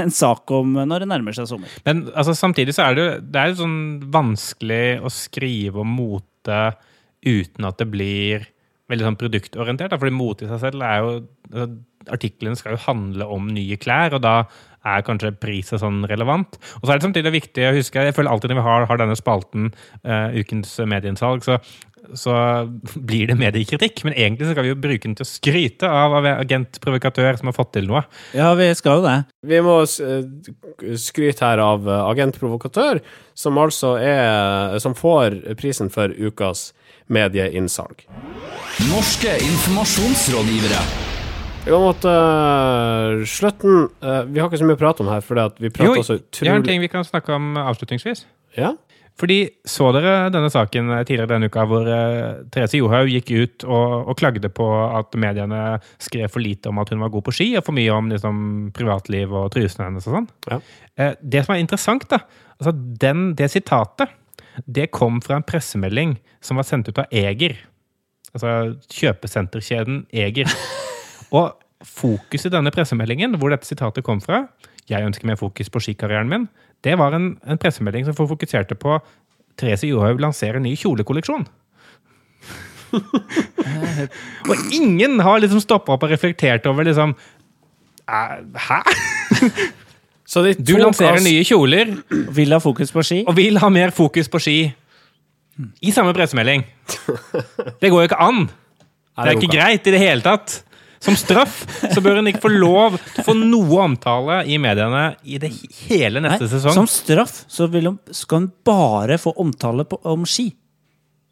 en 0.00 0.12
sak 0.14 0.50
om 0.56 0.78
når 0.80 1.04
det 1.04 1.10
nærmer 1.12 1.36
seg 1.36 1.50
sommer. 1.50 1.72
Men 1.86 2.06
altså, 2.14 2.34
samtidig 2.34 2.74
så 2.74 2.88
er 2.88 2.98
det, 2.98 3.06
det 3.30 3.42
er 3.42 3.58
sånn 3.60 3.78
vanskelig 4.12 4.84
å 5.04 5.12
skrive 5.12 5.84
om 5.84 5.92
mote 5.98 6.60
uten 7.26 7.66
at 7.68 7.80
det 7.82 7.90
blir 7.90 8.46
veldig 8.90 9.08
sånn 9.08 9.18
produktorientert. 9.18 9.92
Da. 9.92 9.98
Fordi 10.00 10.14
mote 10.14 10.46
i 10.46 10.50
seg 10.50 10.62
selv 10.62 10.86
er 10.86 11.02
jo 11.02 11.12
altså, 11.52 11.68
Artiklene 12.06 12.54
skal 12.54 12.76
jo 12.76 12.84
handle 12.84 13.26
om 13.34 13.48
nye 13.50 13.74
klær, 13.82 14.14
og 14.14 14.20
da 14.22 14.36
er 14.86 15.02
kanskje 15.02 15.32
priset 15.42 15.82
sånn 15.82 16.04
relevant. 16.06 16.54
Og 16.78 16.84
så 16.84 16.92
er 16.92 17.00
det 17.00 17.06
samtidig 17.08 17.32
viktig 17.34 17.64
å 17.66 17.72
huske 17.74 18.04
Jeg 18.06 18.14
føler 18.14 18.30
alltid 18.30 18.52
når 18.52 18.60
vi 18.60 18.66
har, 18.68 18.86
har 18.86 19.00
denne 19.00 19.16
spalten, 19.18 19.72
uh, 20.06 20.30
ukens 20.38 20.76
medieinnsalg, 20.86 21.42
så 21.42 21.58
så 22.14 22.32
blir 23.08 23.26
det 23.30 23.34
mediekritikk. 23.38 24.04
Men 24.06 24.14
egentlig 24.14 24.46
så 24.46 24.54
skal 24.54 24.66
vi 24.66 24.70
jo 24.70 24.78
bruke 24.78 25.08
den 25.08 25.16
til 25.18 25.26
å 25.26 25.30
skryte 25.30 25.90
av 25.90 26.14
agentprovokatør 26.36 27.40
som 27.40 27.50
har 27.50 27.56
fått 27.56 27.72
til 27.74 27.88
noe. 27.90 28.04
Ja, 28.36 28.52
vi 28.58 28.68
skal 28.78 29.00
jo 29.00 29.06
det. 29.06 29.16
Vi 29.50 29.60
må 29.64 29.78
skryte 29.86 31.50
her 31.50 31.62
av 31.64 31.88
agentprovokatør, 31.96 33.02
som 33.34 33.58
altså 33.60 33.96
er 34.00 34.78
Som 34.82 34.94
får 34.96 35.40
prisen 35.58 35.90
for 35.92 36.12
ukas 36.14 36.70
medieinnsalg. 37.12 38.06
Norske 38.90 39.36
informasjonsrådgivere. 39.46 40.80
Vi 41.66 41.72
kan 41.72 41.82
måtte 41.82 42.10
uh, 42.10 43.24
slutten. 43.26 43.88
Uh, 43.98 44.22
vi 44.30 44.38
har 44.38 44.46
ikke 44.46 44.60
så 44.60 44.66
mye 44.68 44.78
å 44.78 44.80
prate 44.80 45.02
om 45.02 45.08
her. 45.10 45.22
Fordi 45.26 45.66
vi 45.66 45.70
prater 45.74 45.96
jo, 45.96 46.02
også 46.04 46.18
utrolig... 46.20 46.46
Jeg 46.46 46.52
har 46.52 46.60
en 46.60 46.66
ting 46.68 46.82
vi 46.84 46.90
kan 46.92 47.06
snakke 47.06 47.34
om 47.34 47.56
avslutningsvis. 47.58 48.22
Ja? 48.54 48.76
Fordi 49.16 49.38
Så 49.64 49.88
dere 49.96 50.28
denne 50.30 50.50
saken 50.52 50.92
tidligere 51.08 51.30
denne 51.30 51.48
uka 51.50 51.64
hvor 51.66 51.88
uh, 51.88 52.44
Therese 52.52 52.78
Johaug 52.78 53.10
gikk 53.10 53.32
ut 53.32 53.64
og, 53.64 54.10
og, 54.10 54.12
klagde 54.20 54.50
på 54.52 54.66
at 54.84 55.16
mediene 55.18 55.80
skrev 56.02 56.28
for 56.30 56.44
lite 56.44 56.70
om 56.70 56.82
at 56.82 56.92
hun 56.92 57.02
var 57.02 57.10
god 57.14 57.26
på 57.26 57.34
ski, 57.34 57.48
og 57.56 57.64
for 57.66 57.76
mye 57.76 57.96
om 57.96 58.12
liksom, 58.12 58.44
privatliv 58.76 59.32
og 59.32 59.48
trusene 59.56 59.88
hennes 59.88 60.06
og 60.06 60.18
sånn? 60.20 60.30
Ja. 60.52 60.60
Uh, 61.00 61.12
det 61.18 61.46
som 61.46 61.56
er 61.56 61.64
interessant, 61.64 62.06
da, 62.12 62.20
altså 62.60 62.76
den, 62.76 63.30
det 63.38 63.50
sitatet, 63.54 64.12
det 64.64 64.90
kom 64.94 65.20
fra 65.22 65.38
en 65.38 65.46
pressemelding 65.46 66.16
som 66.40 66.56
var 66.56 66.66
sendt 66.68 66.88
ut 66.88 66.98
av 66.98 67.12
Eger. 67.12 67.56
Altså 68.32 68.76
kjøpesenterkjeden 68.92 70.06
Eger. 70.12 70.50
og 71.36 71.56
fokus 71.84 72.46
i 72.46 72.52
denne 72.52 72.72
pressemeldingen, 72.72 73.36
hvor 73.36 73.52
dette 73.52 73.68
sitatet 73.68 74.04
kom 74.04 74.20
fra, 74.20 74.46
'Jeg 74.86 75.02
ønsker 75.02 75.26
mer 75.26 75.36
fokus 75.36 75.68
på 75.68 75.80
skikarrieren 75.82 76.28
min', 76.28 76.48
det 76.84 76.98
var 76.98 77.12
en, 77.12 77.38
en 77.46 77.58
pressemelding 77.58 78.04
som 78.06 78.14
fokuserte 78.14 78.74
på 78.74 79.00
Therese 79.58 79.88
Johaug 79.88 80.20
lanserer 80.20 80.58
ny 80.62 80.76
kjolekolleksjon. 80.76 81.46
og 84.50 84.56
ingen 84.72 85.20
har 85.20 85.40
liksom 85.42 85.60
stoppa 85.60 85.96
opp 85.96 86.04
og 86.06 86.10
reflektert 86.10 86.66
over 86.70 86.86
liksom 86.86 87.16
Hæ? 88.06 88.78
du 90.58 90.74
lanserer 90.80 91.22
nye 91.22 91.44
kjoler. 91.46 91.94
Vil 92.34 92.52
ha 92.52 92.60
fokus 92.62 92.92
på 92.94 93.04
ski. 93.06 93.22
Og 93.26 93.36
vil 93.38 93.58
ha 93.62 93.70
mer 93.72 93.94
fokus 93.94 94.30
på 94.32 94.42
ski. 94.42 94.58
I 95.80 95.92
samme 95.94 96.12
pressemelding. 96.16 96.64
Det 97.80 97.88
går 97.88 98.02
jo 98.02 98.08
ikke 98.10 98.20
an! 98.20 98.46
Det 99.16 99.30
er 99.30 99.38
ikke 99.38 99.54
greit 99.54 99.86
i 99.88 99.94
det 99.94 100.00
hele 100.02 100.24
tatt. 100.24 100.58
Som 101.00 101.16
straff 101.16 101.62
så 101.92 102.00
bør 102.02 102.18
hun 102.20 102.28
ikke 102.30 102.42
få 102.42 102.50
lov 102.52 102.96
til 102.98 103.22
å 103.22 103.24
få 103.28 103.34
noe 103.38 103.80
omtale 103.84 104.40
i 104.48 104.56
mediene 104.60 105.04
i 105.28 105.38
det 105.40 105.52
hele 105.86 106.22
neste 106.24 106.46
Nei, 106.46 106.52
sesong. 106.52 106.74
Som 106.74 106.88
straff 106.90 107.44
så 107.52 107.68
hun, 107.70 107.98
skal 108.10 108.42
hun 108.42 108.48
bare 108.66 109.18
få 109.20 109.34
omtale 109.40 109.86
på, 109.88 110.00
om 110.08 110.24
ski. 110.28 110.48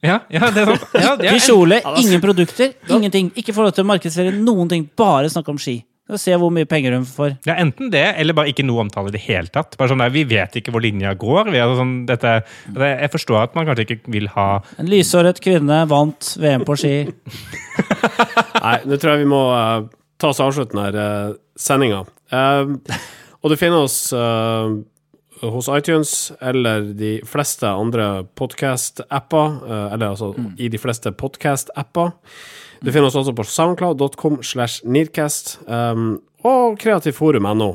Ja, 0.05 0.21
ja, 0.29 0.51
det 0.53 0.63
er 0.63 0.71
sant. 0.71 0.95
Ja, 1.01 1.15
ikke 1.17 1.41
kjole, 1.47 1.81
ingen 1.97 2.21
produkter, 2.21 2.75
ingenting. 2.93 3.33
Ikke 3.41 3.55
få 3.57 3.65
lov 3.65 3.73
til 3.77 3.87
å 3.87 3.89
markedsføre 3.89 4.35
noen 4.37 4.71
ting. 4.71 4.85
Bare 5.01 5.33
snakke 5.33 5.53
om 5.55 5.61
ski. 5.61 5.79
Og 6.13 6.21
se 6.21 6.35
hvor 6.37 6.51
mye 6.53 6.69
penger 6.69 6.93
hun 6.99 7.07
får. 7.09 7.39
Ja, 7.49 7.55
Enten 7.63 7.89
det, 7.93 8.03
eller 8.21 8.37
bare 8.37 8.51
ikke 8.53 8.67
noe 8.67 8.83
omtale 8.83 9.09
i 9.09 9.15
det 9.15 9.23
hele 9.25 9.49
tatt. 9.53 9.79
Bare 9.81 9.89
sånn 9.89 10.03
der, 10.03 10.13
Vi 10.13 10.27
vet 10.29 10.59
ikke 10.61 10.75
hvor 10.75 10.85
linja 10.85 11.15
går. 11.17 11.49
Vi, 11.49 11.61
altså, 11.63 11.79
sånn, 11.81 11.95
dette, 12.11 12.35
jeg 12.77 13.13
forstår 13.15 13.41
at 13.41 13.57
man 13.57 13.65
kanskje 13.69 13.87
ikke 13.87 14.13
vil 14.13 14.29
ha 14.35 14.49
En 14.83 14.91
lyshåret 14.91 15.41
kvinne 15.45 15.81
vant 15.89 16.35
VM 16.41 16.67
på 16.69 16.77
ski. 16.77 16.95
Nei, 18.67 18.79
nå 18.85 18.99
tror 19.01 19.15
jeg 19.15 19.23
vi 19.25 19.31
må 19.33 19.45
uh, 19.49 19.87
ta 20.21 20.33
oss 20.35 20.43
avslutten 20.45 20.83
her, 20.85 20.99
uh, 20.99 21.39
sendinga. 21.57 22.03
Uh, 22.29 22.77
og 23.41 23.55
du 23.55 23.57
finner 23.61 23.87
oss 23.87 23.97
uh, 24.13 24.69
hos 25.41 25.71
iTunes 25.73 26.35
eller 26.45 26.91
de 27.01 27.15
fleste 27.29 27.69
andre 27.69 28.27
podkast-apper. 28.37 29.57
Uh, 29.65 29.89
eller 29.95 30.11
altså 30.13 30.35
mm. 30.37 30.53
i 30.61 30.69
de 30.69 30.81
fleste 30.85 31.17
podkast-apper. 31.17 32.13
Du 32.85 32.93
finner 32.93 33.09
oss 33.09 33.17
også 33.17 33.33
på 33.33 33.47
soundcloud.com 33.49 34.43
slash 34.45 34.85
nearcast, 34.85 35.57
um, 35.65 36.19
og 36.45 36.77
kreativforum.no 36.83 37.71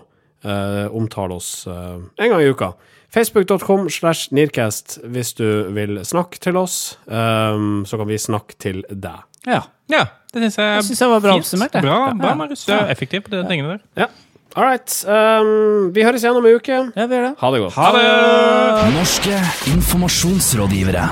uh, 0.45 0.85
omtaler 0.93 1.39
oss 1.39 1.65
uh, 1.65 1.97
en 1.97 2.29
gang 2.29 2.43
i 2.43 2.51
uka. 2.51 2.75
Facebook.com 3.09 3.87
slash 3.89 4.29
nearcast 4.35 4.99
hvis 5.09 5.33
du 5.39 5.47
vil 5.73 5.97
snakke 6.05 6.37
til 6.43 6.59
oss. 6.61 6.99
Um, 7.07 7.81
så 7.89 7.97
kan 7.97 8.09
vi 8.11 8.19
snakke 8.21 8.57
til 8.61 8.83
deg. 8.89 9.25
Ja. 9.49 9.63
ja 9.89 10.05
det 10.29 10.43
syns 10.43 10.59
jeg, 10.59 10.73
jeg 10.75 10.85
synes 10.91 11.01
jeg 11.01 11.13
var 11.15 11.23
bra 11.25 11.37
oppsummert. 11.39 11.79
Bra, 11.81 11.97
bra 12.13 12.35
Marius. 12.37 12.67
Du 12.69 12.75
er 12.75 12.91
effektiv 12.93 13.25
på 13.25 13.33
de 13.33 13.41
tingene 13.49 13.79
der. 13.79 13.81
Ja. 14.03 14.11
All 14.57 14.65
right. 14.65 14.93
Um, 15.09 15.89
vi 15.93 16.05
høres 16.05 16.25
igjen 16.25 16.37
om 16.37 16.45
en 16.45 16.61
uke. 16.61 16.77
Ja, 16.93 17.09
vi 17.09 17.17
gjør 17.17 17.27
det. 17.31 17.33
Ha 17.41 17.51
det 17.55 17.63
godt. 17.65 17.79
Ha 17.79 17.89
det! 17.97 18.93
Norske 18.97 19.41
informasjonsrådgivere. 19.73 21.09